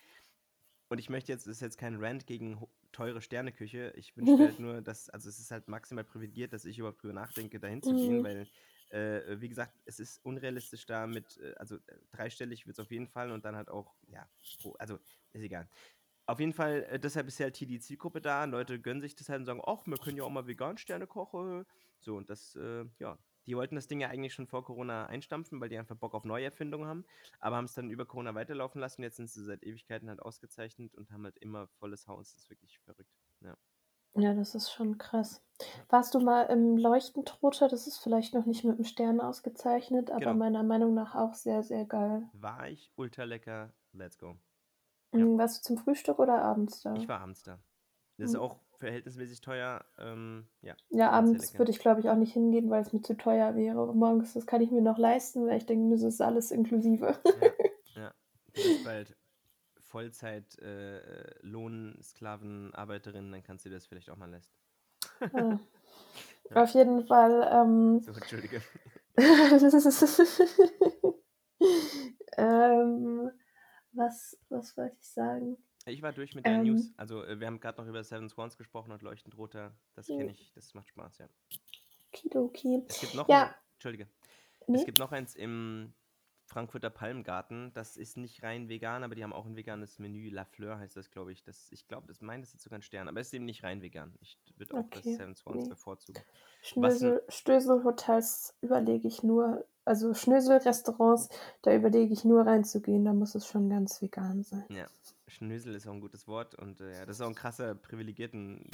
Und 0.90 0.98
ich 0.98 1.11
möchte 1.11 1.33
jetzt, 1.33 1.46
das 1.46 1.57
ist 1.57 1.62
jetzt 1.62 1.79
kein 1.79 1.96
Rant 2.03 2.27
gegen 2.27 2.61
teure 2.92 3.22
Sterneküche. 3.22 3.92
Ich 3.96 4.16
wünsche 4.16 4.37
mir 4.40 4.46
halt 4.46 4.59
nur, 4.61 4.83
dass, 4.83 5.11
also 5.11 5.29
es 5.29 5.38
ist 5.40 5.50
halt 5.50 5.68
maximal 5.68 6.05
privilegiert, 6.05 6.53
dass 6.53 6.64
ich 6.64 6.79
überhaupt 6.79 7.03
drüber 7.03 7.14
nachdenke, 7.14 7.61
dahin 7.61 7.83
zu 7.83 7.96
gehen, 7.96 8.22
Mhm. 8.22 8.24
weil, 8.24 8.48
äh, 8.94 9.40
wie 9.40 9.48
gesagt, 9.48 9.80
es 9.85 9.98
ist 9.98 10.24
unrealistisch 10.24 10.87
da 10.87 11.07
mit, 11.07 11.38
äh, 11.38 11.54
also 11.57 11.76
äh, 11.76 11.80
dreistellig 12.12 12.66
wird 12.66 12.78
es 12.78 12.85
auf 12.85 12.90
jeden 12.90 13.09
Fall 13.09 13.33
und 13.33 13.44
dann 13.44 13.57
halt 13.57 13.68
auch, 13.68 13.94
ja, 14.07 14.28
also 14.78 14.98
ist 15.33 15.42
egal. 15.42 15.68
Auf 16.26 16.40
jeden 16.40 16.52
Fall, 16.54 16.85
äh, 16.85 16.98
deshalb 16.98 17.26
ist 17.26 17.40
halt 17.40 17.57
hier 17.57 17.66
die 17.66 17.80
Zielgruppe 17.80 18.20
da. 18.20 18.44
Leute 18.44 18.80
gönnen 18.80 19.02
sich 19.02 19.14
das 19.14 19.28
halt 19.28 19.40
und 19.40 19.46
sagen, 19.46 19.61
ach, 19.66 19.87
wir 19.87 19.98
können 19.98 20.16
ja 20.16 20.24
auch 20.24 20.30
mal 20.30 20.46
vegan 20.46 20.78
Sterne 20.78 21.07
kochen. 21.07 21.66
So, 22.00 22.16
und 22.16 22.30
das, 22.30 22.54
äh, 22.57 22.85
ja, 22.98 23.18
die 23.46 23.57
wollten 23.57 23.74
das 23.74 23.88
Ding 23.88 24.00
ja 24.00 24.09
eigentlich 24.09 24.33
schon 24.33 24.46
vor 24.46 24.64
Corona 24.64 25.07
einstampfen, 25.07 25.61
weil 25.61 25.68
die 25.68 25.78
einfach 25.78 25.96
Bock 25.96 26.14
auf 26.14 26.24
Neuerfindungen 26.24 26.87
haben, 26.87 27.04
aber 27.40 27.57
haben 27.57 27.66
es 27.66 27.74
dann 27.74 27.90
über 27.90 28.07
Corona 28.07 28.35
weiterlaufen 28.35 28.80
lassen. 28.80 29.02
Jetzt 29.02 29.16
sind 29.16 29.28
sie 29.28 29.44
seit 29.44 29.62
Ewigkeiten 29.64 30.09
halt 30.09 30.20
ausgezeichnet 30.20 30.94
und 30.94 31.11
haben 31.11 31.24
halt 31.24 31.38
immer 31.38 31.66
volles 31.66 32.07
Haus. 32.07 32.33
Das 32.33 32.44
ist 32.44 32.50
wirklich 32.50 32.78
verrückt. 32.78 33.12
Ja. 33.40 33.59
Ja, 34.16 34.35
das 34.35 34.55
ist 34.55 34.70
schon 34.72 34.98
krass. 34.98 35.42
Warst 35.88 36.14
du 36.14 36.20
mal 36.20 36.42
im 36.44 36.77
Leuchtentoter? 36.77 37.68
Das 37.68 37.87
ist 37.87 37.98
vielleicht 37.98 38.35
noch 38.35 38.44
nicht 38.46 38.64
mit 38.64 38.79
dem 38.79 38.85
Stern 38.85 39.20
ausgezeichnet, 39.20 40.11
aber 40.11 40.20
Genau. 40.20 40.35
meiner 40.35 40.62
Meinung 40.62 40.94
nach 40.94 41.14
auch 41.14 41.35
sehr, 41.35 41.62
sehr 41.62 41.85
geil. 41.85 42.29
War 42.33 42.68
ich 42.68 42.92
ultra 42.96 43.24
lecker. 43.24 43.72
Let's 43.92 44.18
go. 44.18 44.37
Ja. 45.12 45.20
Mhm, 45.24 45.38
Warst 45.38 45.59
du 45.59 45.62
zum 45.74 45.79
Frühstück 45.83 46.18
oder 46.18 46.42
abends 46.42 46.81
da? 46.83 46.94
Ich 46.94 47.09
war 47.09 47.20
abends 47.20 47.42
da. 47.42 47.59
Das 48.18 48.31
ist 48.31 48.35
Mhm. 48.35 48.40
auch 48.42 48.59
verhältnismäßig 48.79 49.40
teuer. 49.40 49.85
Ähm, 49.98 50.48
ja. 50.61 50.74
Ja, 50.90 50.96
sehr 50.96 51.12
abends 51.12 51.46
lecker. 51.46 51.59
würde 51.59 51.70
ich, 51.70 51.79
glaube 51.79 52.00
ich, 52.00 52.09
auch 52.09 52.16
nicht 52.16 52.33
hingehen, 52.33 52.70
weil 52.70 52.83
es 52.83 52.92
mir 52.92 53.03
zu 53.03 53.16
teuer 53.16 53.55
wäre. 53.55 53.94
Morgens, 53.94 54.35
das 54.35 54.46
kann 54.46 54.61
ich 54.61 54.70
mir 54.72 54.83
noch 54.83 54.98
leisten, 54.98 55.46
weil 55.46 55.57
ich 55.59 55.66
denke, 55.66 55.90
das 55.94 56.03
ist 56.03 56.20
alles 56.20 56.50
inklusive. 56.50 57.16
Ja, 57.24 57.50
ja. 58.03 58.14
Du 58.46 58.53
bist 58.62 58.85
bald 58.85 59.16
Vollzeit 59.94 60.59
äh, 60.59 61.38
Lohnsklavenarbeiterin, 61.42 63.30
dann 63.30 63.44
kannst 63.44 63.64
du 63.64 63.68
dir 63.68 63.76
das 63.76 63.87
vielleicht 63.87 64.11
auch 64.11 64.16
mal 64.16 64.28
leisten. 64.28 64.52
Ja. 65.33 65.61
Auf 66.62 66.70
jeden 66.70 67.07
Fall. 67.07 67.48
Ähm, 67.52 68.00
So, 68.00 68.11
entschuldige. 68.11 68.61
ähm, 72.37 73.30
was, 73.92 74.37
was 74.48 74.76
wollte 74.76 74.96
ich 74.98 75.07
sagen? 75.07 75.57
Ich 75.87 76.02
war 76.02 76.12
durch 76.12 76.35
mit 76.35 76.44
der 76.44 76.54
Ähm. 76.54 76.64
News. 76.64 76.92
Also, 76.96 77.22
äh, 77.22 77.38
wir 77.38 77.46
haben 77.46 77.61
gerade 77.61 77.80
noch 77.80 77.87
über 77.88 78.02
Seven 78.02 78.28
Swans 78.28 78.57
gesprochen 78.59 78.90
und 78.90 79.00
Leuchtend 79.00 79.38
Roter. 79.38 79.76
Das 79.94 80.09
kenne 80.09 80.33
ich, 80.33 80.52
das 80.54 80.74
macht 80.74 80.88
Spaß, 80.88 81.18
ja. 81.18 81.28
Kidoki. 82.11 82.83
Es 82.88 83.00
gibt 83.00 83.14
noch 83.14 83.28
Ja. 83.28 83.44
ein, 83.44 83.54
Entschuldige. 83.74 84.09
Nee? 84.66 84.78
Es 84.78 84.85
gibt 84.87 84.98
noch 84.98 85.12
eins 85.12 85.37
im 85.37 85.94
Frankfurter 86.55 86.88
Palmgarten. 86.88 87.73
Das 87.75 87.97
ist 87.97 88.17
nicht 88.17 88.45
rein 88.45 88.69
vegan, 88.69 89.03
aber 89.03 89.17
die 89.17 89.25
haben 89.25 89.33
auch 89.33 89.45
ein 89.45 89.57
veganes 89.57 89.99
Menü. 89.99 90.31
La 90.31 90.45
Fleur 90.45 90.79
heißt 90.79 90.97
das, 90.97 91.11
glaube 91.11 91.33
ich. 91.33 91.43
Das, 91.43 91.73
ich 91.73 91.88
glaube, 91.88 92.07
das 92.07 92.21
meint, 92.21 92.45
das 92.45 92.55
ist 92.55 92.62
sogar 92.62 92.79
ein 92.79 92.83
Stern, 92.83 93.09
aber 93.09 93.21
es 93.21 93.27
ist 93.27 93.35
eben 93.35 93.45
nicht 93.45 93.64
rein 93.64 93.83
vegan. 93.83 94.14
Ich 94.21 94.38
würde 94.57 94.75
auch 94.75 94.88
das 94.88 95.01
Okay, 95.01 95.17
Seven 95.17 95.35
Swans 95.35 95.64
nee. 95.64 95.69
bevorzugen. 95.69 96.23
Schnösel, 96.62 97.23
Stößel-Hotels 97.29 98.55
überlege 98.61 99.09
ich 99.09 99.25
nur, 99.25 99.67
also 99.85 100.14
Schnösel-Restaurants, 100.14 101.29
da 101.62 101.75
überlege 101.75 102.12
ich 102.12 102.25
nur 102.25 102.47
reinzugehen, 102.47 103.05
da 103.05 103.12
muss 103.12 103.35
es 103.35 103.49
schon 103.49 103.69
ganz 103.69 104.01
vegan 104.01 104.45
sein. 104.45 104.64
Ja, 104.69 104.87
Schnösel 105.27 105.75
ist 105.75 105.88
auch 105.88 105.93
ein 105.93 106.01
gutes 106.01 106.29
Wort 106.29 106.55
und 106.55 106.81
äh, 106.81 106.93
ja, 106.93 107.05
das 107.05 107.17
ist 107.17 107.21
auch 107.21 107.29
ein 107.29 107.35
krasser 107.35 107.75
privilegierten 107.75 108.64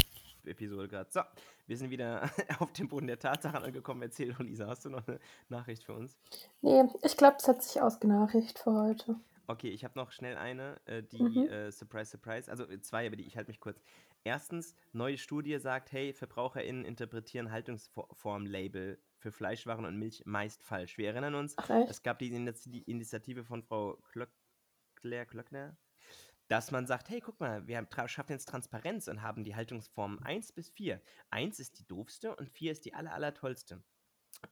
Episode 0.47 0.89
gerade. 0.89 1.11
So, 1.11 1.21
wir 1.67 1.77
sind 1.77 1.91
wieder 1.91 2.31
auf 2.59 2.73
dem 2.73 2.89
Boden 2.89 3.07
der 3.07 3.19
Tatsachen 3.19 3.63
angekommen. 3.63 4.03
Erzähl 4.03 4.33
doch, 4.33 4.41
Lisa, 4.41 4.67
hast 4.67 4.85
du 4.85 4.91
noch 4.91 5.07
eine 5.07 5.19
Nachricht 5.49 5.83
für 5.85 5.95
uns? 5.95 6.19
Nee, 6.61 6.85
ich 7.03 7.17
glaube, 7.17 7.37
es 7.39 7.49
hat 7.49 7.63
sich 7.63 7.81
ausgenachricht 7.83 8.59
für 8.59 8.73
heute. 8.73 9.17
Okay, 9.47 9.71
ich 9.71 9.83
habe 9.85 9.99
noch 9.99 10.13
schnell 10.13 10.37
eine, 10.37 10.81
äh, 10.85 11.03
die 11.03 11.23
Mhm. 11.23 11.49
äh, 11.49 11.73
Surprise, 11.73 12.13
Surprise, 12.13 12.49
also 12.51 12.65
zwei, 12.79 13.07
aber 13.07 13.17
die 13.17 13.27
ich 13.27 13.37
halte 13.37 13.51
mich 13.51 13.59
kurz. 13.59 13.83
Erstens, 14.23 14.75
neue 14.93 15.19
Studie 15.19 15.59
sagt, 15.59 15.91
hey, 15.93 16.13
VerbraucherInnen 16.13 16.85
interpretieren 16.85 17.51
Haltungsform-Label 17.51 18.99
für 19.17 19.33
Fleischwaren 19.33 19.85
und 19.87 19.97
Milch 19.99 20.23
meist 20.27 20.63
falsch. 20.63 20.99
Wir 20.99 21.09
erinnern 21.09 21.35
uns, 21.35 21.55
Ach 21.59 21.69
es 21.89 22.03
gab 22.03 22.19
die 22.21 22.31
Initi- 22.33 22.71
die 22.71 22.83
Initiative 22.83 23.45
von 23.45 23.63
Frau 23.63 23.97
Klöckler, 24.13 25.27
Klöckner, 25.27 25.77
dass 26.51 26.73
man 26.73 26.85
sagt, 26.85 27.09
hey, 27.11 27.21
guck 27.21 27.39
mal, 27.39 27.69
wir 27.69 27.87
schaffen 28.07 28.33
jetzt 28.33 28.49
Transparenz 28.49 29.07
und 29.07 29.23
haben 29.23 29.45
die 29.45 29.55
Haltungsformen 29.55 30.21
1 30.21 30.51
bis 30.51 30.69
4. 30.71 31.01
1 31.31 31.61
ist 31.61 31.79
die 31.79 31.87
doofste 31.87 32.35
und 32.35 32.51
4 32.51 32.73
ist 32.73 32.85
die 32.85 32.93
aller, 32.93 33.15
aller 33.15 33.33
tollste. 33.35 33.85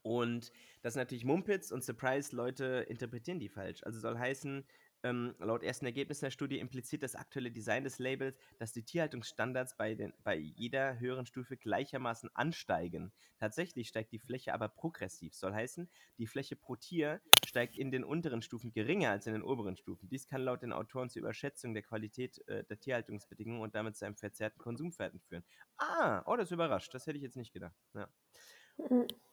Und 0.01 0.53
das 0.81 0.93
ist 0.93 0.97
natürlich 0.97 1.25
Mumpitz 1.25 1.71
und 1.71 1.83
Surprise, 1.83 2.33
Leute 2.33 2.85
interpretieren 2.87 3.41
die 3.41 3.49
falsch. 3.49 3.83
Also 3.83 3.99
soll 3.99 4.17
heißen, 4.17 4.65
Ähm, 5.03 5.33
laut 5.39 5.63
ersten 5.63 5.85
Ergebnissen 5.85 6.25
der 6.25 6.31
Studie 6.31 6.59
impliziert 6.59 7.03
das 7.03 7.15
aktuelle 7.15 7.51
Design 7.51 7.83
des 7.83 7.99
Labels, 7.99 8.37
dass 8.57 8.73
die 8.73 8.83
Tierhaltungsstandards 8.83 9.77
bei, 9.77 9.95
den, 9.95 10.13
bei 10.23 10.35
jeder 10.35 10.99
höheren 10.99 11.25
Stufe 11.25 11.55
gleichermaßen 11.55 12.29
ansteigen. 12.35 13.13
Tatsächlich 13.37 13.87
steigt 13.87 14.11
die 14.11 14.19
Fläche 14.19 14.53
aber 14.53 14.67
progressiv. 14.67 15.33
Soll 15.33 15.53
heißen, 15.53 15.89
die 16.17 16.27
Fläche 16.27 16.57
pro 16.57 16.75
Tier 16.75 17.21
steigt 17.45 17.77
in 17.77 17.91
den 17.91 18.03
unteren 18.03 18.41
Stufen 18.41 18.71
geringer 18.71 19.11
als 19.11 19.25
in 19.25 19.33
den 19.33 19.43
oberen 19.43 19.77
Stufen. 19.77 20.09
Dies 20.09 20.27
kann 20.27 20.41
laut 20.41 20.61
den 20.61 20.73
Autoren 20.73 21.09
zur 21.09 21.21
Überschätzung 21.21 21.73
der 21.73 21.83
Qualität 21.83 22.45
äh, 22.47 22.65
der 22.65 22.79
Tierhaltungsbedingungen 22.79 23.61
und 23.61 23.75
damit 23.75 23.95
zu 23.95 24.05
einem 24.05 24.15
verzerrten 24.15 24.59
Konsumverhalten 24.59 25.21
führen. 25.21 25.43
Ah, 25.77 26.23
oh, 26.25 26.35
das 26.35 26.51
überrascht. 26.51 26.93
Das 26.93 27.07
hätte 27.07 27.17
ich 27.17 27.23
jetzt 27.23 27.37
nicht 27.37 27.53
gedacht. 27.53 27.75
Ja. 27.93 28.09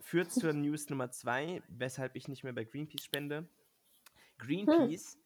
Führt 0.00 0.33
zur 0.33 0.52
News 0.52 0.88
Nummer 0.90 1.11
zwei, 1.11 1.62
weshalb 1.68 2.16
ich 2.16 2.29
nicht 2.29 2.44
mehr 2.44 2.52
bei 2.52 2.64
Greenpeace 2.64 3.05
spende. 3.05 3.48
Hm. 4.40 5.16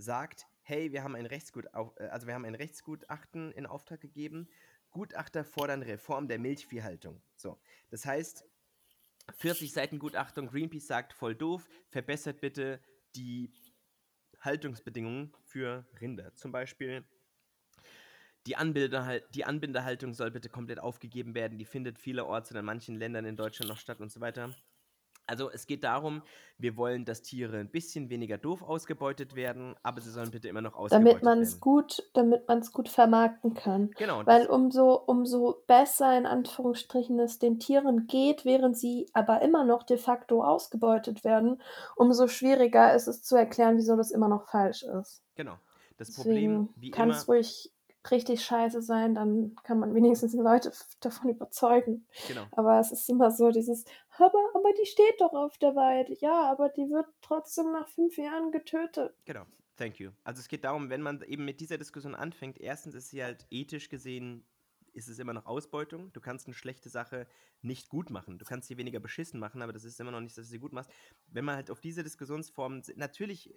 Sagt, 0.00 0.46
hey, 0.62 0.92
wir 0.92 1.02
haben 1.02 1.14
ein 1.14 1.26
Rechtsgut 1.26 1.66
äh, 1.66 2.04
also 2.08 2.26
wir 2.26 2.34
haben 2.34 2.44
ein 2.44 2.54
Rechtsgutachten 2.54 3.52
in 3.52 3.66
Auftrag 3.66 4.00
gegeben. 4.00 4.48
Gutachter 4.90 5.44
fordern 5.44 5.82
Reform 5.82 6.28
der 6.28 6.38
Milchviehhaltung. 6.38 7.22
So, 7.36 7.60
das 7.90 8.04
heißt, 8.06 8.44
40 9.36 9.72
Seiten 9.72 9.98
Gutachtung, 9.98 10.48
Greenpeace 10.48 10.86
sagt, 10.86 11.12
voll 11.12 11.34
doof, 11.34 11.68
verbessert 11.88 12.40
bitte 12.40 12.80
die 13.14 13.52
Haltungsbedingungen 14.40 15.32
für 15.44 15.86
Rinder. 16.00 16.34
Zum 16.34 16.50
Beispiel 16.50 17.04
die, 18.46 18.56
Anbinderhal- 18.56 19.22
die 19.34 19.44
Anbindehaltung 19.44 20.14
soll 20.14 20.30
bitte 20.30 20.48
komplett 20.48 20.80
aufgegeben 20.80 21.34
werden. 21.34 21.58
Die 21.58 21.64
findet 21.64 21.98
vielerorts 21.98 22.50
und 22.50 22.56
in 22.56 22.64
manchen 22.64 22.96
Ländern 22.96 23.24
in 23.24 23.36
Deutschland 23.36 23.68
noch 23.68 23.78
statt 23.78 24.00
und 24.00 24.10
so 24.10 24.20
weiter. 24.20 24.54
Also 25.30 25.48
es 25.48 25.66
geht 25.66 25.84
darum, 25.84 26.22
wir 26.58 26.76
wollen, 26.76 27.04
dass 27.04 27.22
Tiere 27.22 27.58
ein 27.58 27.70
bisschen 27.70 28.10
weniger 28.10 28.36
doof 28.36 28.62
ausgebeutet 28.62 29.36
werden, 29.36 29.76
aber 29.84 30.00
sie 30.00 30.10
sollen 30.10 30.32
bitte 30.32 30.48
immer 30.48 30.60
noch 30.60 30.74
ausgebeutet 30.74 31.12
Damit 31.12 31.22
man 31.22 31.40
es 31.40 31.52
werden. 31.52 31.60
gut, 31.60 32.10
damit 32.14 32.48
man 32.48 32.58
es 32.58 32.72
gut 32.72 32.88
vermarkten 32.88 33.54
kann. 33.54 33.92
Genau, 33.96 34.26
Weil 34.26 34.48
umso, 34.48 34.92
umso 34.94 35.62
besser 35.68 36.18
in 36.18 36.26
Anführungsstrichen 36.26 37.20
es 37.20 37.38
den 37.38 37.60
Tieren 37.60 38.08
geht, 38.08 38.44
während 38.44 38.76
sie 38.76 39.08
aber 39.12 39.40
immer 39.42 39.64
noch 39.64 39.84
de 39.84 39.98
facto 39.98 40.42
ausgebeutet 40.42 41.22
werden, 41.22 41.62
umso 41.94 42.26
schwieriger 42.26 42.92
ist 42.92 43.06
es 43.06 43.22
zu 43.22 43.36
erklären, 43.36 43.76
wieso 43.76 43.96
das 43.96 44.10
immer 44.10 44.28
noch 44.28 44.48
falsch 44.48 44.82
ist. 44.82 45.22
genau. 45.36 45.58
Das 45.96 46.12
Problem, 46.12 46.70
Deswegen 46.70 46.74
wie 46.76 46.90
kann 46.90 47.10
es 47.10 47.28
ruhig 47.28 47.70
richtig 48.10 48.44
scheiße 48.44 48.80
sein, 48.82 49.14
dann 49.14 49.56
kann 49.62 49.78
man 49.78 49.94
wenigstens 49.94 50.32
Leute 50.34 50.72
davon 51.00 51.30
überzeugen. 51.30 52.06
genau. 52.28 52.46
Aber 52.52 52.78
es 52.80 52.92
ist 52.92 53.08
immer 53.08 53.30
so 53.30 53.50
dieses, 53.50 53.84
aber, 54.16 54.38
aber 54.54 54.72
die 54.80 54.86
steht 54.86 55.20
doch 55.20 55.32
auf 55.32 55.58
der 55.58 55.74
Weide. 55.76 56.14
Ja, 56.20 56.50
aber 56.50 56.68
die 56.68 56.88
wird 56.90 57.06
trotzdem 57.22 57.72
nach 57.72 57.88
fünf 57.88 58.16
Jahren 58.16 58.52
getötet. 58.52 59.12
Genau, 59.24 59.44
thank 59.76 59.98
you. 60.00 60.10
Also 60.24 60.40
es 60.40 60.48
geht 60.48 60.64
darum, 60.64 60.88
wenn 60.88 61.02
man 61.02 61.20
eben 61.22 61.44
mit 61.44 61.60
dieser 61.60 61.78
Diskussion 61.78 62.14
anfängt, 62.14 62.58
erstens 62.58 62.94
ist 62.94 63.10
sie 63.10 63.22
halt 63.22 63.46
ethisch 63.50 63.88
gesehen, 63.88 64.44
ist 64.92 65.08
es 65.08 65.18
immer 65.18 65.32
noch 65.32 65.46
Ausbeutung. 65.46 66.12
Du 66.12 66.20
kannst 66.20 66.46
eine 66.46 66.54
schlechte 66.54 66.88
Sache 66.88 67.26
nicht 67.62 67.88
gut 67.90 68.10
machen. 68.10 68.38
Du 68.38 68.44
kannst 68.44 68.66
sie 68.68 68.76
weniger 68.76 68.98
beschissen 68.98 69.38
machen, 69.38 69.62
aber 69.62 69.72
das 69.72 69.84
ist 69.84 70.00
immer 70.00 70.10
noch 70.10 70.20
nicht, 70.20 70.36
dass 70.36 70.46
du 70.46 70.50
sie 70.50 70.58
gut 70.58 70.72
machst. 70.72 70.90
Wenn 71.28 71.44
man 71.44 71.54
halt 71.56 71.70
auf 71.70 71.80
diese 71.80 72.02
Diskussionsformen, 72.02 72.82
si- 72.82 72.94
natürlich 72.96 73.54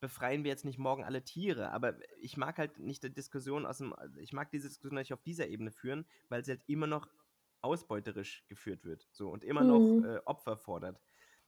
befreien 0.00 0.44
wir 0.44 0.50
jetzt 0.50 0.64
nicht 0.64 0.78
morgen 0.78 1.04
alle 1.04 1.24
Tiere, 1.24 1.72
aber 1.72 1.98
ich 2.20 2.36
mag 2.36 2.58
halt 2.58 2.78
nicht 2.78 3.02
die 3.02 3.12
Diskussion 3.12 3.66
aus 3.66 3.78
dem, 3.78 3.94
ich 4.18 4.32
mag 4.32 4.50
diese 4.50 4.68
Diskussion 4.68 4.98
nicht 4.98 5.12
auf 5.12 5.22
dieser 5.22 5.48
Ebene 5.48 5.70
führen, 5.72 6.06
weil 6.28 6.44
sie 6.44 6.52
halt 6.52 6.62
immer 6.66 6.86
noch 6.86 7.08
ausbeuterisch 7.60 8.44
geführt 8.48 8.84
wird. 8.84 9.08
So 9.12 9.30
und 9.30 9.44
immer 9.44 9.64
noch 9.64 9.96
Mhm. 9.96 10.02
äh, 10.02 10.18
Opfer 10.24 10.56
fordert. 10.56 11.00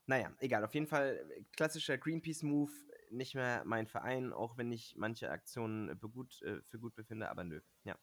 Naja, 0.05 0.33
egal, 0.39 0.63
auf 0.65 0.73
jeden 0.73 0.87
Fall 0.87 1.25
äh, 1.37 1.43
klassischer 1.55 1.97
Greenpeace-Move, 1.97 2.71
nicht 3.11 3.35
mehr 3.35 3.63
mein 3.65 3.87
Verein, 3.87 4.33
auch 4.33 4.57
wenn 4.57 4.71
ich 4.71 4.95
manche 4.97 5.29
Aktionen 5.29 5.89
äh, 5.89 5.95
begut, 5.95 6.41
äh, 6.41 6.61
für 6.63 6.79
gut 6.79 6.95
befinde, 6.95 7.29
aber 7.29 7.43
nö. 7.43 7.61
Ja, 7.83 7.97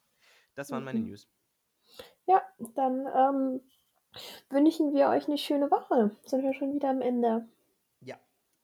das 0.54 0.72
waren 0.72 0.84
meine 0.84 1.00
Mhm. 1.00 1.02
News. 1.02 1.28
Ja, 2.26 2.42
dann 2.74 3.06
ähm, 3.12 3.60
wünschen 4.50 4.94
wir 4.94 5.08
euch 5.08 5.28
eine 5.28 5.38
schöne 5.38 5.70
Woche. 5.70 6.16
Sind 6.24 6.42
wir 6.42 6.54
schon 6.54 6.74
wieder 6.74 6.90
am 6.90 7.00
Ende. 7.02 7.48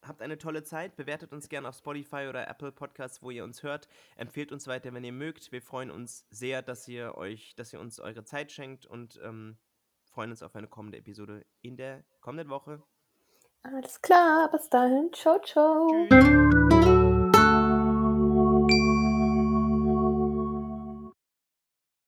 Habt 0.07 0.21
eine 0.21 0.37
tolle 0.37 0.63
Zeit, 0.63 0.95
bewertet 0.95 1.33
uns 1.33 1.49
gerne 1.49 1.69
auf 1.69 1.75
Spotify 1.75 2.27
oder 2.29 2.47
Apple 2.47 2.71
Podcasts, 2.71 3.21
wo 3.21 3.31
ihr 3.31 3.43
uns 3.43 3.63
hört. 3.63 3.87
Empfehlt 4.15 4.51
uns 4.51 4.67
weiter, 4.67 4.93
wenn 4.93 5.03
ihr 5.03 5.11
mögt. 5.11 5.51
Wir 5.51 5.61
freuen 5.61 5.89
uns 5.89 6.25
sehr, 6.29 6.61
dass 6.61 6.87
ihr 6.87 7.15
euch, 7.15 7.55
dass 7.55 7.73
ihr 7.73 7.79
uns 7.79 7.99
eure 7.99 8.23
Zeit 8.23 8.51
schenkt 8.51 8.85
und 8.85 9.19
ähm, 9.23 9.57
freuen 10.03 10.29
uns 10.29 10.43
auf 10.43 10.55
eine 10.55 10.67
kommende 10.67 10.97
Episode 10.97 11.45
in 11.61 11.75
der 11.75 12.03
kommenden 12.21 12.49
Woche. 12.49 12.83
Alles 13.63 13.99
klar, 14.01 14.49
bis 14.51 14.69
dahin. 14.69 15.11
Ciao, 15.11 15.39
ciao. 15.41 16.07
Tschüss. 16.07 17.04